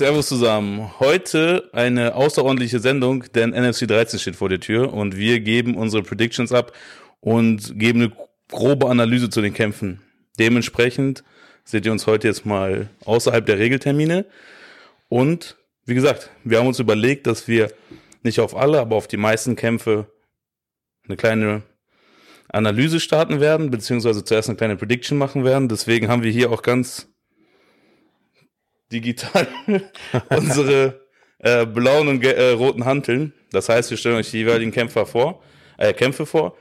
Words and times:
Servus 0.00 0.28
zusammen. 0.28 0.98
Heute 0.98 1.68
eine 1.74 2.14
außerordentliche 2.14 2.80
Sendung, 2.80 3.24
denn 3.34 3.50
NFC 3.50 3.86
13 3.86 4.18
steht 4.18 4.36
vor 4.36 4.48
der 4.48 4.58
Tür 4.58 4.94
und 4.94 5.18
wir 5.18 5.40
geben 5.40 5.76
unsere 5.76 6.02
Predictions 6.02 6.52
ab 6.52 6.72
und 7.20 7.78
geben 7.78 8.04
eine 8.04 8.12
grobe 8.48 8.88
Analyse 8.88 9.28
zu 9.28 9.42
den 9.42 9.52
Kämpfen. 9.52 10.00
Dementsprechend 10.38 11.22
seht 11.64 11.84
ihr 11.84 11.92
uns 11.92 12.06
heute 12.06 12.28
jetzt 12.28 12.46
mal 12.46 12.88
außerhalb 13.04 13.44
der 13.44 13.58
Regeltermine. 13.58 14.24
Und 15.10 15.58
wie 15.84 15.94
gesagt, 15.94 16.30
wir 16.44 16.60
haben 16.60 16.68
uns 16.68 16.78
überlegt, 16.78 17.26
dass 17.26 17.46
wir 17.46 17.70
nicht 18.22 18.40
auf 18.40 18.56
alle, 18.56 18.80
aber 18.80 18.96
auf 18.96 19.06
die 19.06 19.18
meisten 19.18 19.54
Kämpfe 19.54 20.06
eine 21.04 21.18
kleine 21.18 21.60
Analyse 22.48 23.00
starten 23.00 23.38
werden, 23.40 23.70
beziehungsweise 23.70 24.24
zuerst 24.24 24.48
eine 24.48 24.56
kleine 24.56 24.76
Prediction 24.76 25.18
machen 25.18 25.44
werden. 25.44 25.68
Deswegen 25.68 26.08
haben 26.08 26.22
wir 26.22 26.32
hier 26.32 26.50
auch 26.52 26.62
ganz 26.62 27.09
digital 28.92 29.46
unsere 30.30 31.00
äh, 31.38 31.66
blauen 31.66 32.08
und 32.08 32.24
äh, 32.24 32.50
roten 32.50 32.84
Hanteln. 32.84 33.32
Das 33.50 33.68
heißt, 33.68 33.90
wir 33.90 33.96
stellen 33.96 34.16
euch 34.16 34.30
die 34.30 34.38
jeweiligen 34.38 34.72
Kämpfer 34.72 35.06
vor, 35.06 35.42
äh, 35.78 35.92
Kämpfe 35.92 36.26
vor, 36.26 36.56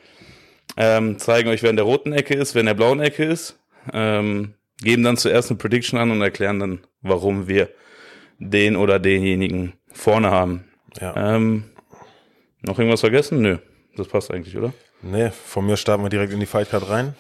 ähm, 0.78 1.20
zeigen 1.20 1.50
euch, 1.50 1.64
wer 1.64 1.70
in 1.70 1.76
der 1.76 1.86
roten 1.86 2.14
Ecke 2.14 2.34
ist, 2.34 2.56
wer 2.56 2.62
in 2.62 2.68
der 2.68 2.74
blauen 2.74 3.00
Ecke 3.00 3.24
ist, 3.24 3.60
ähm, 3.94 4.54
geben 4.82 5.04
dann 5.04 5.18
zuerst 5.18 5.50
eine 5.50 5.58
Prediction 5.58 6.00
an 6.00 6.12
und 6.12 6.22
erklären 6.22 6.60
dann, 6.60 6.80
warum 7.02 7.48
wir 7.48 7.70
den 8.40 8.76
oder 8.76 9.00
denjenigen 9.00 9.74
vorne 9.92 10.32
haben. 10.32 10.66
Ja. 11.00 11.36
Ähm, 11.36 11.66
noch 12.62 12.80
irgendwas 12.80 13.02
vergessen? 13.02 13.42
Nö, 13.42 13.58
das 13.96 14.08
passt 14.08 14.32
eigentlich, 14.32 14.58
oder? 14.58 14.74
Nee, 15.02 15.32
von 15.32 15.66
mir 15.66 15.78
starten 15.78 16.04
wir 16.04 16.10
direkt 16.10 16.34
in 16.34 16.40
die 16.40 16.46
Fightcard 16.46 16.90
rein. 16.90 17.16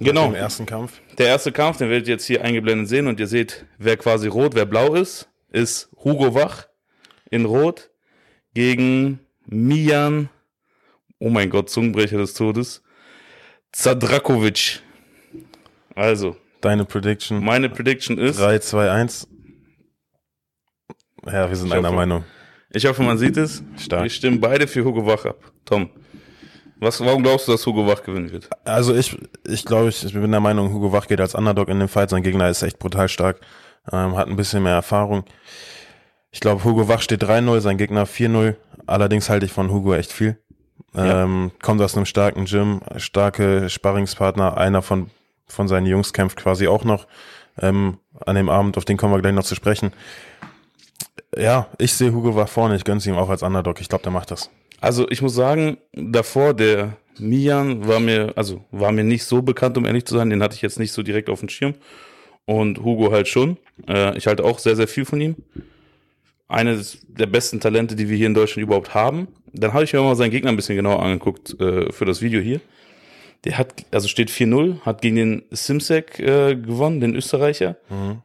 Genau. 0.00 0.26
Im 0.28 0.34
ersten 0.34 0.66
Kampf. 0.66 1.00
Der 1.18 1.26
erste 1.28 1.52
Kampf, 1.52 1.78
den 1.78 1.88
werdet 1.90 2.08
ihr 2.08 2.14
jetzt 2.14 2.24
hier 2.26 2.42
eingeblendet 2.44 2.88
sehen 2.88 3.06
und 3.06 3.20
ihr 3.20 3.26
seht, 3.26 3.66
wer 3.78 3.96
quasi 3.96 4.28
rot, 4.28 4.54
wer 4.54 4.66
blau 4.66 4.94
ist, 4.94 5.28
ist 5.50 5.90
Hugo 6.02 6.34
Wach 6.34 6.66
in 7.30 7.44
rot 7.44 7.90
gegen 8.54 9.20
Mijan, 9.46 10.28
oh 11.18 11.28
mein 11.30 11.50
Gott, 11.50 11.70
Zungenbrecher 11.70 12.18
des 12.18 12.34
Todes, 12.34 12.82
Zadrakovic. 13.72 14.80
Also, 15.94 16.36
Deine 16.60 16.84
Prediction. 16.84 17.42
meine 17.44 17.68
Prediction 17.68 18.18
ist, 18.18 18.38
3, 18.38 18.58
2, 18.60 18.90
1. 18.90 19.28
Ja, 21.26 21.48
wir 21.48 21.56
sind 21.56 21.72
einer 21.72 21.92
Meinung. 21.92 22.24
ich 22.70 22.86
hoffe, 22.86 23.02
man 23.02 23.18
sieht 23.18 23.36
es. 23.36 23.62
Stark. 23.78 24.02
Wir 24.04 24.10
stimmen 24.10 24.40
beide 24.40 24.66
für 24.66 24.84
Hugo 24.84 25.06
Wach 25.06 25.24
ab. 25.24 25.52
Tom, 25.64 25.90
was, 26.82 27.00
warum 27.00 27.22
glaubst 27.22 27.48
du, 27.48 27.52
dass 27.52 27.64
Hugo 27.64 27.86
Wach 27.86 28.02
gewinnen 28.02 28.32
wird? 28.32 28.50
Also 28.64 28.94
ich, 28.94 29.16
ich 29.46 29.64
glaube, 29.64 29.88
ich, 29.88 30.04
ich 30.04 30.12
bin 30.12 30.30
der 30.30 30.40
Meinung, 30.40 30.72
Hugo 30.72 30.92
Wach 30.92 31.06
geht 31.06 31.20
als 31.20 31.34
Underdog 31.34 31.68
in 31.68 31.78
den 31.78 31.88
Fight. 31.88 32.10
Sein 32.10 32.22
Gegner 32.22 32.48
ist 32.48 32.62
echt 32.62 32.78
brutal 32.78 33.08
stark, 33.08 33.40
ähm, 33.92 34.16
hat 34.16 34.28
ein 34.28 34.36
bisschen 34.36 34.62
mehr 34.62 34.74
Erfahrung. 34.74 35.24
Ich 36.30 36.40
glaube, 36.40 36.64
Hugo 36.64 36.88
Wach 36.88 37.00
steht 37.00 37.22
3-0, 37.22 37.60
sein 37.60 37.78
Gegner 37.78 38.06
4-0. 38.06 38.56
Allerdings 38.86 39.30
halte 39.30 39.46
ich 39.46 39.52
von 39.52 39.70
Hugo 39.70 39.94
echt 39.94 40.12
viel. 40.12 40.38
Ja. 40.94 41.22
Ähm, 41.22 41.52
kommt 41.62 41.80
aus 41.80 41.96
einem 41.96 42.06
starken 42.06 42.46
Gym, 42.46 42.80
starke 42.96 43.70
Sparringspartner. 43.70 44.56
Einer 44.56 44.82
von, 44.82 45.10
von 45.46 45.68
seinen 45.68 45.86
Jungs 45.86 46.12
kämpft 46.12 46.36
quasi 46.36 46.66
auch 46.66 46.84
noch 46.84 47.06
ähm, 47.60 47.98
an 48.24 48.36
dem 48.36 48.48
Abend, 48.48 48.76
auf 48.76 48.84
den 48.84 48.96
kommen 48.96 49.14
wir 49.14 49.20
gleich 49.20 49.34
noch 49.34 49.44
zu 49.44 49.54
sprechen. 49.54 49.92
Ja, 51.36 51.68
ich 51.78 51.94
sehe 51.94 52.12
Hugo 52.12 52.34
Wach 52.34 52.48
vorne, 52.48 52.76
ich 52.76 52.84
gönn's 52.84 53.06
ihm 53.06 53.16
auch 53.16 53.30
als 53.30 53.42
Underdog. 53.42 53.80
Ich 53.80 53.88
glaube, 53.88 54.02
der 54.02 54.12
macht 54.12 54.30
das. 54.30 54.50
Also 54.82 55.08
ich 55.08 55.22
muss 55.22 55.34
sagen, 55.34 55.78
davor 55.92 56.54
der 56.54 56.96
Mian 57.20 57.86
war 57.86 58.00
mir, 58.00 58.32
also 58.34 58.64
war 58.72 58.90
mir 58.90 59.04
nicht 59.04 59.24
so 59.24 59.40
bekannt, 59.40 59.78
um 59.78 59.86
ehrlich 59.86 60.04
zu 60.06 60.16
sein. 60.16 60.28
Den 60.28 60.42
hatte 60.42 60.56
ich 60.56 60.62
jetzt 60.62 60.80
nicht 60.80 60.90
so 60.90 61.04
direkt 61.04 61.30
auf 61.30 61.38
dem 61.38 61.48
Schirm. 61.48 61.74
Und 62.46 62.82
Hugo 62.82 63.12
halt 63.12 63.28
schon. 63.28 63.58
Äh, 63.88 64.18
ich 64.18 64.26
halte 64.26 64.42
auch 64.42 64.58
sehr, 64.58 64.74
sehr 64.74 64.88
viel 64.88 65.04
von 65.04 65.20
ihm. 65.20 65.36
Eines 66.48 66.98
der 67.06 67.26
besten 67.26 67.60
Talente, 67.60 67.94
die 67.94 68.08
wir 68.08 68.16
hier 68.16 68.26
in 68.26 68.34
Deutschland 68.34 68.66
überhaupt 68.66 68.92
haben. 68.92 69.28
Dann 69.52 69.72
habe 69.72 69.84
ich 69.84 69.92
mir 69.92 70.02
mal 70.02 70.16
seinen 70.16 70.32
Gegner 70.32 70.50
ein 70.50 70.56
bisschen 70.56 70.74
genauer 70.74 71.00
angeguckt 71.00 71.58
äh, 71.60 71.92
für 71.92 72.04
das 72.04 72.20
Video 72.20 72.40
hier. 72.40 72.60
Der 73.44 73.58
hat, 73.58 73.86
also 73.92 74.08
steht 74.08 74.30
4-0, 74.30 74.80
hat 74.80 75.00
gegen 75.00 75.14
den 75.14 75.42
Simsek 75.50 76.18
äh, 76.18 76.56
gewonnen, 76.56 77.00
den 77.00 77.14
Österreicher, 77.14 77.76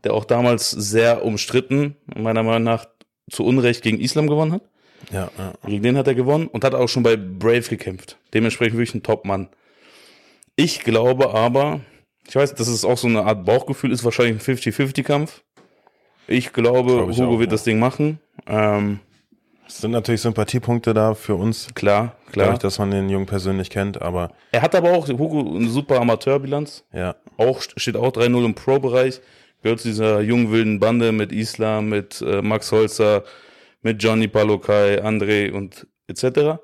der 0.04 0.14
auch 0.14 0.26
damals 0.26 0.70
sehr 0.72 1.26
umstritten, 1.26 1.96
meiner 2.16 2.44
Meinung 2.44 2.64
nach 2.64 2.88
zu 3.30 3.44
Unrecht 3.44 3.82
gegen 3.84 4.00
Islam 4.00 4.28
gewonnen 4.28 4.54
hat. 4.54 4.62
Ja, 5.12 5.30
ja. 5.38 5.54
Gegen 5.66 5.84
den 5.84 5.98
hat 5.98 6.08
er 6.08 6.16
gewonnen 6.16 6.48
und 6.48 6.64
hat 6.64 6.76
auch 6.76 6.88
schon 6.88 7.04
bei 7.04 7.16
Brave 7.16 7.62
gekämpft. 7.62 8.18
Dementsprechend 8.34 8.78
wirklich 8.78 8.96
ein 8.96 9.04
Top-Mann. 9.04 9.50
Ich 10.56 10.82
glaube 10.82 11.34
aber, 11.34 11.82
ich 12.28 12.36
weiß, 12.36 12.56
dass 12.56 12.68
es 12.68 12.84
auch 12.84 12.98
so 12.98 13.08
eine 13.08 13.24
Art 13.24 13.46
Bauchgefühl 13.46 13.92
ist, 13.92 14.04
wahrscheinlich 14.04 14.36
ein 14.48 14.56
50-50-Kampf. 14.58 15.44
Ich 16.28 16.52
glaube, 16.52 16.92
Glaube 16.94 17.12
ich 17.12 17.20
Hugo 17.20 17.36
auch, 17.36 17.40
wird 17.40 17.52
ja. 17.52 17.54
das 17.54 17.64
Ding 17.64 17.80
machen. 17.80 18.20
Ähm, 18.48 19.00
Es 19.66 19.78
sind 19.80 19.92
natürlich 19.92 20.22
Sympathiepunkte 20.22 20.94
da 20.94 21.14
für 21.14 21.36
uns. 21.36 21.68
klar, 21.74 22.16
klar. 22.32 22.48
Dadurch, 22.48 22.60
dass 22.60 22.80
man 22.80 22.92
den 22.92 23.08
Jungen 23.10 23.28
persönlich 23.28 23.70
kennt, 23.70 24.02
aber 24.02 24.32
Er 24.52 24.62
hat 24.62 24.76
aber 24.76 24.92
auch, 24.92 25.08
Hugo, 25.08 25.56
eine 25.56 25.70
super 25.70 26.02
Amateurbilanz. 26.02 26.84
ja, 26.92 27.16
Auch, 27.38 27.62
steht 27.62 27.96
auch 27.96 28.12
3-0 28.12 28.44
im 28.46 28.56
Pro-Bereich. 28.56 29.22
Gehört 29.64 29.80
zu 29.80 29.88
dieser 29.88 30.20
jungen 30.22 30.52
wilden 30.52 30.80
Bande 30.80 31.12
mit 31.12 31.32
Islam, 31.32 31.90
mit 31.90 32.22
äh, 32.22 32.42
Max 32.42 32.72
Holzer, 32.72 33.24
mit 33.82 34.02
Johnny 34.02 34.28
Palokai, 34.28 35.02
André 35.04 35.52
und 35.52 35.88
etc. 36.08 36.60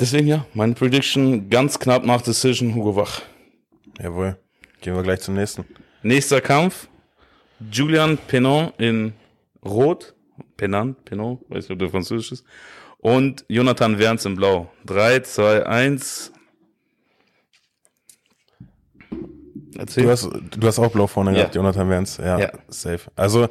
Deswegen 0.00 0.26
ja, 0.28 0.46
meine 0.54 0.74
Prediction 0.74 1.48
ganz 1.50 1.78
knapp 1.78 2.04
nach 2.04 2.22
Decision 2.22 2.74
Hugo 2.74 2.96
Wach. 2.96 3.22
jawohl. 4.00 4.36
Gehen 4.80 4.94
wir 4.96 5.02
gleich 5.02 5.20
zum 5.20 5.34
nächsten. 5.34 5.64
Nächster 6.02 6.40
Kampf. 6.40 6.88
Julian 7.70 8.18
Penon 8.18 8.72
in 8.78 9.12
Rot. 9.64 10.14
Penant, 10.56 11.04
Penon, 11.04 11.38
weiß 11.48 11.64
nicht, 11.64 11.70
ob 11.70 11.78
der 11.78 11.90
französisch 11.90 12.32
ist. 12.32 12.44
Und 12.98 13.44
Jonathan 13.48 13.98
Werns 13.98 14.24
in 14.24 14.34
Blau. 14.36 14.70
3, 14.86 15.20
2, 15.20 15.66
1. 15.66 16.32
Erzähl. 19.76 20.04
Du 20.04 20.10
hast, 20.10 20.28
du 20.58 20.66
hast 20.66 20.78
auch 20.78 20.92
blau 20.92 21.06
vorne 21.06 21.30
Ja. 21.32 21.36
gehabt, 21.38 21.54
Jonathan 21.54 21.88
Werns. 21.88 22.16
Ja, 22.18 22.38
Ja. 22.38 22.52
safe. 22.68 23.10
Also, 23.16 23.44
äh, 23.44 23.48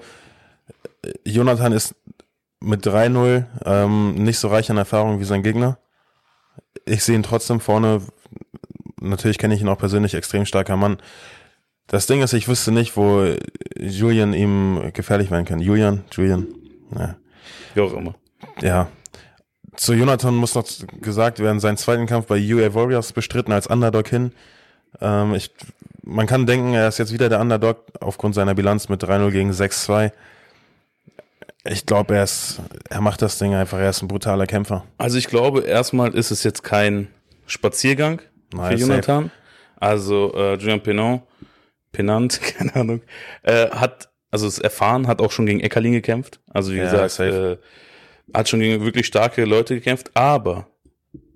Jonathan 1.25 1.71
ist 1.73 1.95
mit 2.61 2.85
3-0 2.85 3.45
ähm, 3.65 4.13
nicht 4.15 4.39
so 4.39 4.47
reich 4.47 4.69
an 4.71 4.77
Erfahrung 4.77 5.19
wie 5.19 5.25
sein 5.25 5.43
Gegner. 5.43 5.77
Ich 6.85 7.03
sehe 7.03 7.15
ihn 7.15 7.23
trotzdem 7.23 7.59
vorne. 7.59 8.01
Natürlich 8.99 9.39
kenne 9.39 9.55
ich 9.55 9.61
ihn 9.61 9.69
auch 9.69 9.77
persönlich, 9.77 10.13
extrem 10.13 10.45
starker 10.45 10.77
Mann. 10.77 10.97
Das 11.87 12.07
Ding 12.07 12.21
ist, 12.21 12.33
ich 12.33 12.47
wüsste 12.47 12.71
nicht, 12.71 12.95
wo 12.95 13.35
Julian 13.77 14.33
ihm 14.33 14.91
gefährlich 14.93 15.31
werden 15.31 15.45
kann. 15.45 15.59
Julian, 15.59 16.03
Julian. 16.11 16.47
Ja. 16.95 17.15
Wie 17.73 17.81
auch 17.81 17.93
immer. 17.93 18.15
Ja. 18.61 18.87
Zu 19.75 19.93
Jonathan 19.93 20.35
muss 20.35 20.55
noch 20.55 20.65
gesagt 21.01 21.39
werden, 21.39 21.59
seinen 21.59 21.77
zweiten 21.77 22.05
Kampf 22.05 22.27
bei 22.27 22.37
UA 22.37 22.73
Warriors 22.73 23.13
bestritten 23.13 23.51
als 23.51 23.67
Underdog 23.67 24.07
hin. 24.07 24.31
Ähm, 24.99 25.33
ich, 25.33 25.51
man 26.03 26.27
kann 26.27 26.45
denken, 26.45 26.73
er 26.73 26.87
ist 26.87 26.99
jetzt 26.99 27.13
wieder 27.13 27.29
der 27.29 27.39
Underdog 27.39 27.85
aufgrund 27.99 28.35
seiner 28.35 28.53
Bilanz 28.53 28.89
mit 28.89 29.03
3-0 29.03 29.31
gegen 29.31 29.51
6-2. 29.51 30.11
Ich 31.63 31.85
glaube, 31.85 32.15
er 32.15 32.23
ist, 32.23 32.59
er 32.89 33.01
macht 33.01 33.21
das 33.21 33.37
Ding 33.37 33.53
einfach, 33.53 33.77
er 33.77 33.89
ist 33.91 34.01
ein 34.01 34.07
brutaler 34.07 34.47
Kämpfer. 34.47 34.83
Also 34.97 35.17
ich 35.17 35.27
glaube, 35.27 35.61
erstmal 35.61 36.13
ist 36.15 36.31
es 36.31 36.43
jetzt 36.43 36.63
kein 36.63 37.07
Spaziergang 37.45 38.21
Nein, 38.53 38.77
für 38.77 38.81
Jonathan. 38.81 39.31
Also 39.79 40.33
äh, 40.35 40.55
Julian 40.55 40.81
Penant, 40.81 41.23
Penant, 41.91 42.41
keine 42.57 42.75
Ahnung, 42.75 43.01
äh, 43.43 43.69
hat, 43.69 44.09
also 44.31 44.47
ist 44.47 44.59
erfahren, 44.59 45.07
hat 45.07 45.21
auch 45.21 45.31
schon 45.31 45.45
gegen 45.45 45.59
Eckerlin 45.59 45.93
gekämpft. 45.93 46.39
Also 46.49 46.71
wie 46.71 46.77
Ja, 46.77 46.83
gesagt, 46.83 47.11
safe. 47.11 47.59
äh, 47.61 48.37
hat 48.37 48.49
schon 48.49 48.59
gegen 48.59 48.83
wirklich 48.83 49.05
starke 49.05 49.45
Leute 49.45 49.75
gekämpft. 49.75 50.11
Aber 50.15 50.67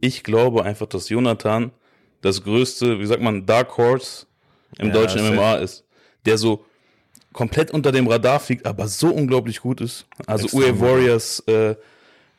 ich 0.01 0.23
glaube 0.23 0.63
einfach, 0.63 0.87
dass 0.87 1.09
Jonathan 1.09 1.71
das 2.21 2.43
größte, 2.43 2.99
wie 2.99 3.05
sagt 3.05 3.21
man, 3.21 3.45
Dark 3.45 3.77
Horse 3.77 4.25
im 4.79 4.87
Ja, 4.87 4.93
deutschen 4.93 5.19
safe. 5.19 5.33
MMA 5.33 5.55
ist. 5.57 5.85
Der 6.25 6.37
so 6.39 6.65
komplett 7.35 7.69
unter 7.71 7.91
dem 7.91 8.07
Radar 8.07 8.39
fliegt, 8.39 8.65
aber 8.65 8.87
so 8.87 9.09
unglaublich 9.09 9.59
gut 9.59 9.81
ist. 9.81 10.07
Also 10.25 10.45
Extrem 10.45 10.61
UE 10.61 10.71
gut. 10.71 10.81
Warriors 10.81 11.39
äh, 11.47 11.75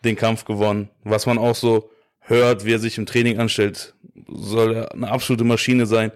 den 0.04 0.16
Kampf 0.16 0.46
gewonnen. 0.46 0.88
Was 1.04 1.26
man 1.26 1.36
auch 1.36 1.54
so 1.54 1.90
hört, 2.20 2.64
wie 2.64 2.72
er 2.72 2.78
sich 2.78 2.96
im 2.96 3.04
Training 3.04 3.38
anstellt, 3.38 3.94
soll 4.26 4.74
er 4.74 4.92
eine 4.92 5.10
absolute 5.10 5.44
Maschine 5.44 5.84
sein. 5.84 6.12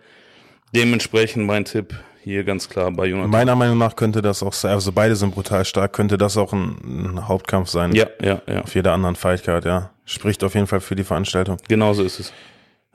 Dementsprechend 0.75 1.47
mein 1.47 1.67
Tipp 1.67 1.94
hier 2.23 2.43
ganz 2.43 2.71
klar 2.71 2.91
bei 2.91 3.05
Jonathan. 3.06 3.31
Meiner 3.31 3.55
Meinung 3.55 3.77
nach 3.77 3.97
könnte 3.97 4.23
das 4.23 4.43
auch 4.43 4.55
sein, 4.55 4.73
also 4.73 4.93
beide 4.93 5.15
sind 5.15 5.35
brutal 5.35 5.65
stark, 5.67 5.93
könnte 5.93 6.17
das 6.17 6.38
auch 6.38 6.55
ein, 6.55 6.76
ein 7.17 7.29
Hauptkampf 7.29 7.69
sein. 7.69 7.93
ja, 7.94 8.06
ja, 8.23 8.41
ja. 8.47 8.62
Auf 8.62 8.75
jeder 8.75 8.93
anderen 8.94 9.15
Fightcard, 9.15 9.67
ja. 9.67 9.91
Spricht 10.06 10.43
auf 10.43 10.55
jeden 10.55 10.67
Fall 10.67 10.81
für 10.81 10.97
die 10.97 11.05
Veranstaltung. 11.05 11.59
Genau 11.69 11.93
so 11.93 12.03
ist 12.03 12.19
es. 12.19 12.33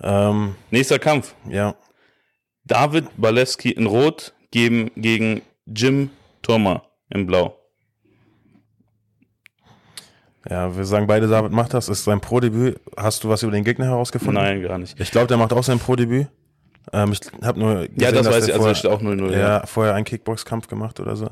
Ähm, 0.02 0.56
Nächster 0.72 0.98
Kampf. 0.98 1.36
ja. 1.48 1.76
David 2.64 3.06
Balewski 3.18 3.70
in 3.70 3.86
Rot 3.86 4.34
gegen, 4.50 4.90
gegen 4.96 5.44
Jim 5.66 6.10
Thoma 6.42 6.84
in 7.10 7.26
Blau. 7.26 7.58
Ja, 10.50 10.76
wir 10.78 10.86
sagen 10.86 11.08
beide, 11.08 11.28
David 11.28 11.52
macht 11.52 11.74
das. 11.74 11.90
Ist 11.90 12.04
sein 12.04 12.22
Pro-Debüt. 12.22 12.80
Hast 12.96 13.24
du 13.24 13.30
was 13.30 13.42
über 13.42 13.52
den 13.52 13.64
Gegner 13.64 13.86
herausgefunden? 13.86 14.36
Nein, 14.44 14.62
gar 14.62 14.78
nicht. 14.78 15.00
Ich 15.00 15.10
glaube, 15.10 15.28
der 15.28 15.38
macht 15.38 15.54
auch 15.54 15.64
sein 15.64 15.80
Pro-Debüt. 15.80 16.28
Ähm, 16.94 17.14
ich 17.14 17.20
habe 17.44 17.60
nur 17.60 17.76
gesehen, 17.88 17.96
Ja, 18.00 18.12
das 18.12 18.26
dass 18.28 18.36
weiß 18.36 18.44
ich, 18.48 18.54
also 18.54 18.60
vorher, 18.60 18.72
es 18.74 18.80
steht 18.80 18.92
auch 18.92 19.02
0-0. 19.02 19.32
ja, 19.32 19.40
Ja. 19.40 19.66
vorher 19.66 19.96
einen 19.96 20.06
Kickbox-Kampf 20.06 20.68
gemacht 20.68 21.00
oder 21.00 21.16
so. 21.16 21.30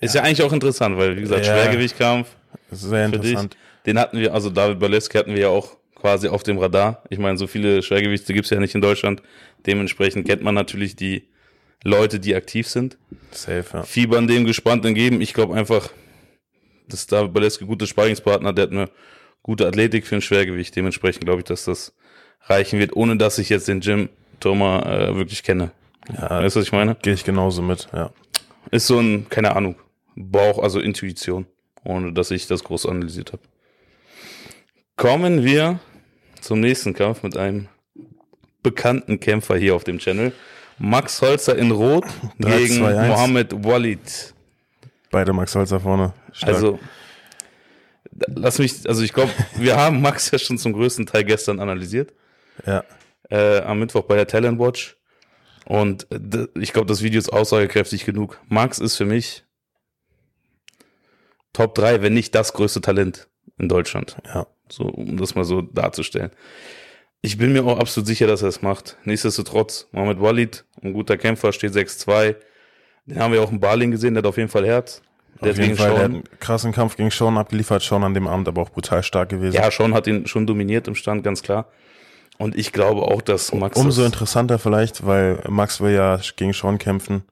Ist 0.00 0.14
ja 0.14 0.22
eigentlich 0.22 0.42
auch 0.42 0.54
interessant, 0.54 0.96
weil, 0.96 1.16
wie 1.18 1.20
gesagt, 1.20 1.44
Ja. 1.44 1.52
Schwergewichtkampf, 1.52 2.28
Sehr 2.70 3.08
dich, 3.08 3.16
interessant. 3.16 3.56
den 3.84 3.98
hatten 3.98 4.18
wir, 4.18 4.32
also 4.32 4.48
David 4.48 4.78
Baleski 4.78 5.18
hatten 5.18 5.34
wir 5.34 5.40
ja 5.42 5.48
auch 5.48 5.76
quasi 5.94 6.28
auf 6.28 6.42
dem 6.42 6.56
Radar. 6.56 7.02
Ich 7.10 7.18
meine, 7.18 7.36
so 7.36 7.46
viele 7.46 7.82
Schwergewichte 7.82 8.32
gibt's 8.32 8.48
ja 8.48 8.58
nicht 8.58 8.74
in 8.74 8.80
Deutschland. 8.80 9.20
Dementsprechend 9.66 10.26
kennt 10.26 10.42
man 10.42 10.54
natürlich 10.54 10.96
die 10.96 11.28
Leute, 11.84 12.20
die 12.20 12.34
aktiv 12.34 12.68
sind. 12.68 12.98
Safe, 13.30 13.64
ja. 13.72 13.82
Fiebern 13.82 14.26
dem 14.26 14.44
gespannt 14.44 14.84
entgegen. 14.84 15.20
Ich 15.20 15.34
glaube 15.34 15.54
einfach, 15.54 15.90
dass 16.88 17.06
David 17.06 17.32
Baleski 17.32 17.64
gute 17.64 17.86
Sparringspartner, 17.86 18.52
der 18.52 18.64
hat 18.64 18.72
eine 18.72 18.90
gute 19.42 19.66
Athletik 19.66 20.06
für 20.06 20.16
ein 20.16 20.22
Schwergewicht. 20.22 20.76
Dementsprechend 20.76 21.24
glaube 21.24 21.40
ich, 21.40 21.44
dass 21.44 21.64
das 21.64 21.94
reichen 22.42 22.78
wird, 22.78 22.94
ohne 22.96 23.16
dass 23.16 23.38
ich 23.38 23.48
jetzt 23.48 23.68
den 23.68 23.80
Jim 23.80 24.08
Thomas 24.40 24.84
äh, 24.84 25.14
wirklich 25.14 25.42
kenne. 25.42 25.72
Ja, 26.12 26.42
Weißt 26.42 26.56
du, 26.56 26.60
was 26.60 26.66
ich 26.66 26.72
meine? 26.72 26.96
gehe 26.96 27.12
ich 27.14 27.24
genauso 27.24 27.62
mit, 27.62 27.88
ja. 27.92 28.10
Ist 28.70 28.86
so 28.86 28.98
ein, 28.98 29.28
keine 29.28 29.56
Ahnung, 29.56 29.76
Bauch, 30.16 30.62
also 30.62 30.80
Intuition, 30.80 31.46
ohne 31.84 32.12
dass 32.12 32.30
ich 32.30 32.46
das 32.46 32.64
groß 32.64 32.86
analysiert 32.86 33.32
habe. 33.32 33.42
Kommen 34.96 35.44
wir 35.44 35.80
zum 36.40 36.60
nächsten 36.60 36.94
Kampf 36.94 37.22
mit 37.22 37.36
einem 37.36 37.68
bekannten 38.62 39.20
Kämpfer 39.20 39.56
hier 39.56 39.74
auf 39.74 39.84
dem 39.84 39.98
Channel. 39.98 40.32
Max 40.80 41.20
Holzer 41.20 41.56
in 41.56 41.70
Rot 41.70 42.04
3, 42.40 42.58
gegen 42.58 42.78
2, 42.78 42.98
1. 42.98 43.08
Mohammed 43.08 43.64
Walid. 43.64 44.34
Beide 45.10 45.32
Max 45.32 45.54
Holzer 45.54 45.78
vorne. 45.78 46.14
Stark. 46.32 46.54
Also, 46.54 46.78
lass 48.28 48.58
mich, 48.58 48.88
also 48.88 49.02
ich 49.02 49.12
glaube, 49.12 49.30
wir 49.56 49.76
haben 49.76 50.00
Max 50.00 50.30
ja 50.30 50.38
schon 50.38 50.56
zum 50.58 50.72
größten 50.72 51.06
Teil 51.06 51.24
gestern 51.24 51.60
analysiert. 51.60 52.12
ja. 52.66 52.82
äh, 53.28 53.60
am 53.60 53.78
Mittwoch 53.78 54.02
bei 54.04 54.16
der 54.16 54.26
Talent 54.26 54.58
Watch. 54.58 54.96
Und 55.66 56.06
äh, 56.10 56.46
ich 56.58 56.72
glaube, 56.72 56.86
das 56.86 57.02
Video 57.02 57.18
ist 57.18 57.30
aussagekräftig 57.30 58.06
genug. 58.06 58.40
Max 58.48 58.78
ist 58.78 58.96
für 58.96 59.04
mich 59.04 59.44
Top 61.52 61.74
3, 61.74 62.00
wenn 62.00 62.14
nicht 62.14 62.34
das 62.34 62.52
größte 62.54 62.80
Talent 62.80 63.28
in 63.58 63.68
Deutschland. 63.68 64.16
Ja. 64.32 64.46
So, 64.70 64.84
um 64.84 65.16
das 65.18 65.34
mal 65.34 65.44
so 65.44 65.60
darzustellen. 65.62 66.30
Ich 67.22 67.36
bin 67.36 67.52
mir 67.52 67.64
auch 67.64 67.78
absolut 67.78 68.06
sicher, 68.06 68.26
dass 68.26 68.42
er 68.42 68.48
es 68.48 68.62
macht. 68.62 68.96
Nichtsdestotrotz, 69.04 69.88
Mohamed 69.92 70.20
Walid, 70.20 70.64
ein 70.82 70.94
guter 70.94 71.18
Kämpfer, 71.18 71.52
steht 71.52 71.72
6-2. 71.72 72.36
Den 73.06 73.18
haben 73.18 73.32
wir 73.32 73.42
auch 73.42 73.50
in 73.50 73.60
Berlin 73.60 73.90
gesehen, 73.90 74.14
der 74.14 74.22
hat 74.22 74.28
auf 74.28 74.38
jeden 74.38 74.48
Fall 74.48 74.66
Herz. 74.66 75.02
Der 75.42 75.52
Auf 75.52 75.58
jeden 75.58 75.76
Fall, 75.76 75.90
der 75.90 75.94
hat 75.94 76.02
Sean, 76.02 76.14
einen 76.14 76.24
krassen 76.38 76.72
Kampf 76.72 76.96
gegen 76.96 77.10
Sean 77.10 77.38
abgeliefert, 77.38 77.82
Sean 77.82 78.04
an 78.04 78.14
dem 78.14 78.26
Abend 78.26 78.48
aber 78.48 78.62
auch 78.62 78.70
brutal 78.70 79.02
stark 79.02 79.30
gewesen. 79.30 79.54
ja, 79.54 79.70
Sean 79.70 79.94
hat 79.94 80.06
ihn 80.06 80.26
schon 80.26 80.46
dominiert 80.46 80.88
im 80.88 80.94
Stand, 80.94 81.24
ganz 81.24 81.42
klar. 81.42 81.66
Und 82.38 82.56
ich 82.56 82.72
glaube 82.72 83.02
auch, 83.02 83.20
dass 83.20 83.52
Max 83.52 83.78
Umso 83.78 84.04
interessanter 84.04 84.58
vielleicht, 84.58 85.06
weil 85.06 85.42
Max 85.48 85.80
will 85.80 85.92
ja 85.92 86.18
gegen 86.36 86.54
Sean 86.54 86.78
kämpfen 86.78 87.22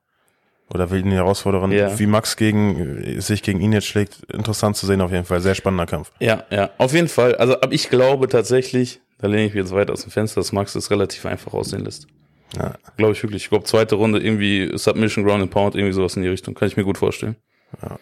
oder 0.69 0.90
will 0.90 1.00
ihn 1.00 1.12
herausfordern. 1.12 1.73
Ja. 1.73 1.99
Wie 1.99 2.06
Max 2.06 2.37
gegen, 2.37 3.20
sich 3.20 3.43
gegen 3.43 3.61
ihn 3.61 3.73
jetzt 3.73 3.87
schlägt, 3.87 4.23
interessant 4.31 4.76
zu 4.76 4.87
sehen 4.87 5.00
auf 5.00 5.11
jeden 5.11 5.25
Fall. 5.25 5.40
Sehr 5.40 5.55
spannender 5.55 5.87
Kampf. 5.87 6.12
Ja, 6.20 6.44
ja, 6.50 6.70
auf 6.76 6.93
jeden 6.93 7.08
Fall. 7.08 7.37
Also, 7.37 7.55
aber 7.55 7.73
ich 7.73 7.88
glaube 7.88 8.29
tatsächlich, 8.29 9.00
da 9.19 9.26
lehne 9.26 9.44
ich 9.47 9.55
mich 9.55 9.62
jetzt 9.62 9.75
weit 9.75 9.91
aus 9.91 10.03
dem 10.03 10.11
Fenster, 10.11 10.41
dass 10.41 10.53
Max 10.53 10.73
das 10.73 10.91
relativ 10.91 11.26
einfach 11.26 11.53
aussehen 11.55 11.85
lässt. 11.85 12.06
Ja. 12.56 12.75
Glaube 12.97 13.12
ich 13.12 13.23
wirklich. 13.23 13.44
Ich 13.44 13.50
glaube, 13.50 13.65
zweite 13.65 13.97
Runde 13.97 14.20
irgendwie 14.20 14.70
Submission, 14.76 15.25
Ground 15.25 15.43
and 15.43 15.50
Pound, 15.50 15.75
irgendwie 15.75 15.93
sowas 15.93 16.17
in 16.17 16.23
die 16.23 16.29
Richtung. 16.29 16.55
Kann 16.55 16.69
ich 16.69 16.76
mir 16.76 16.85
gut 16.85 16.97
vorstellen. 16.99 17.37
Ja. 17.82 17.99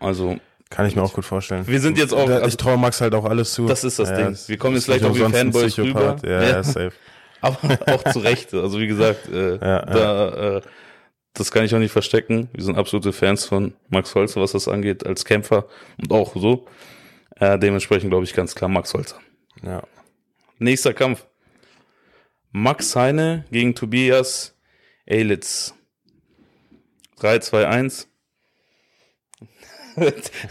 Also, 0.00 0.36
Kann 0.70 0.86
ich 0.86 0.94
mir 0.96 1.02
auch 1.02 1.12
gut 1.12 1.24
vorstellen. 1.24 1.66
wir 1.66 1.80
sind 1.80 1.98
jetzt 1.98 2.14
auch, 2.14 2.28
also, 2.28 2.46
ich 2.46 2.56
traue 2.56 2.78
Max 2.78 3.00
halt 3.00 3.14
auch 3.14 3.24
alles 3.24 3.52
zu. 3.52 3.66
das 3.66 3.82
ist 3.84 3.98
das 3.98 4.10
Ja, 4.10 4.16
Ding. 4.16 4.26
es 4.28 4.48
Wir 4.48 4.56
kommen 4.58 4.76
jetzt 4.76 4.88
nicht 4.88 5.04
auch 5.04 5.14
wie 5.14 5.18
Fanboys 5.20 5.76
rüber. 5.78 6.16
Ja, 6.24 6.42
ja, 6.42 6.62
safe. 6.62 6.92
aber 7.40 7.58
auch 7.86 8.04
zu 8.12 8.20
Recht. 8.20 8.54
Also, 8.54 8.78
wie 8.80 8.86
gesagt, 8.86 9.28
äh, 9.28 9.56
Ja, 9.56 9.84
da, 9.84 10.56
äh, 10.58 10.60
das 11.34 11.50
kann 11.50 11.64
ich 11.64 11.74
auch 11.74 11.80
nicht 11.80 11.90
verstecken. 11.92 12.48
Wir 12.54 12.62
sind 12.64 12.78
absolute 12.78 13.12
Fans 13.12 13.44
von 13.44 13.74
Max 13.88 14.14
Holzer, 14.14 14.40
was 14.40 14.52
das 14.52 14.68
angeht, 14.68 15.04
als 15.04 15.24
Kämpfer 15.24 15.66
und 16.00 16.12
auch 16.12 16.34
so. 16.36 16.66
Äh, 17.36 17.58
dementsprechend 17.58 18.10
glaube 18.10 18.24
ich 18.24 18.32
ganz 18.34 18.54
klar 18.54 18.70
Max 18.70 18.94
Holzer. 18.94 19.18
Ja. 19.62 19.82
Nächster 20.58 20.94
Kampf. 20.94 21.26
Max 22.50 22.94
Heine 22.94 23.44
gegen 23.50 23.74
Tobias 23.74 24.54
Eilitz. 25.08 25.74
3, 27.18 27.38
2, 27.40 27.66
1. 27.66 28.08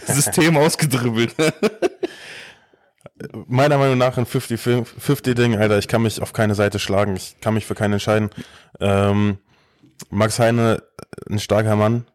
System 0.06 0.58
ausgedribbelt. 0.58 1.36
Meiner 3.48 3.78
Meinung 3.78 3.98
nach 3.98 4.18
ein 4.18 4.26
50-50-Ding, 4.26 5.56
Alter. 5.56 5.78
Ich 5.78 5.88
kann 5.88 6.02
mich 6.02 6.22
auf 6.22 6.34
keine 6.34 6.56
Seite 6.56 6.80
schlagen. 6.80 7.16
Ich 7.16 7.40
kann 7.42 7.54
mich 7.54 7.66
für 7.66 7.76
keinen 7.76 7.94
entscheiden. 7.94 8.30
Ähm, 8.80 9.38
Max 10.10 10.40
Heine, 10.40 10.84
ein 11.30 11.40
starker 11.40 11.76
Mann. 11.76 12.06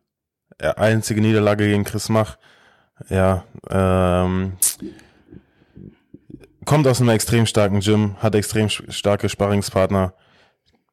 Äh, 0.58 0.74
Einzige 0.74 1.20
Niederlage 1.20 1.66
gegen 1.66 1.84
Chris 1.84 2.08
Mach. 2.08 2.36
Ja, 3.08 3.44
ähm, 3.70 4.56
kommt 6.64 6.86
aus 6.86 7.00
einem 7.00 7.10
extrem 7.10 7.46
starken 7.46 7.80
Gym, 7.80 8.16
hat 8.20 8.34
extrem 8.34 8.68
starke 8.68 9.28
Sparringspartner. 9.28 10.14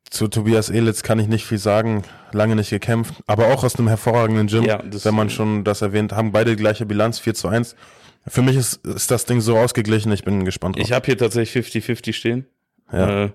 Zu 0.10 0.28
Tobias 0.28 0.70
Elitz 0.70 1.02
kann 1.04 1.20
ich 1.20 1.28
nicht 1.28 1.46
viel 1.46 1.58
sagen, 1.58 2.04
lange 2.32 2.56
nicht 2.56 2.70
gekämpft, 2.70 3.16
aber 3.26 3.48
auch 3.48 3.64
aus 3.64 3.76
einem 3.78 3.88
hervorragenden 3.88 4.48
Gym, 4.48 4.64
Ja, 4.64 4.82
wenn 4.84 5.16
man 5.16 5.30
schon 5.30 5.64
das 5.64 5.82
erwähnt, 5.82 6.14
haben 6.14 6.32
beide 6.32 6.56
gleiche 6.56 6.86
Bilanz, 6.86 7.20
4 7.20 7.34
zu 7.34 7.48
1. 7.48 7.76
Für 8.28 8.42
mich 8.42 8.56
ist, 8.56 8.86
ist 8.86 9.12
das 9.12 9.26
Ding 9.26 9.42
so 9.42 9.58
ausgeglichen, 9.58 10.12
ich 10.12 10.24
bin 10.24 10.46
gespannt 10.46 10.78
drauf. 10.78 10.86
Ich 10.86 10.92
habe 10.92 11.06
hier 11.06 11.18
tatsächlich 11.18 11.66
50-50 11.66 12.14
stehen. 12.14 12.46
Ja. 12.92 13.26
Äh, 13.26 13.32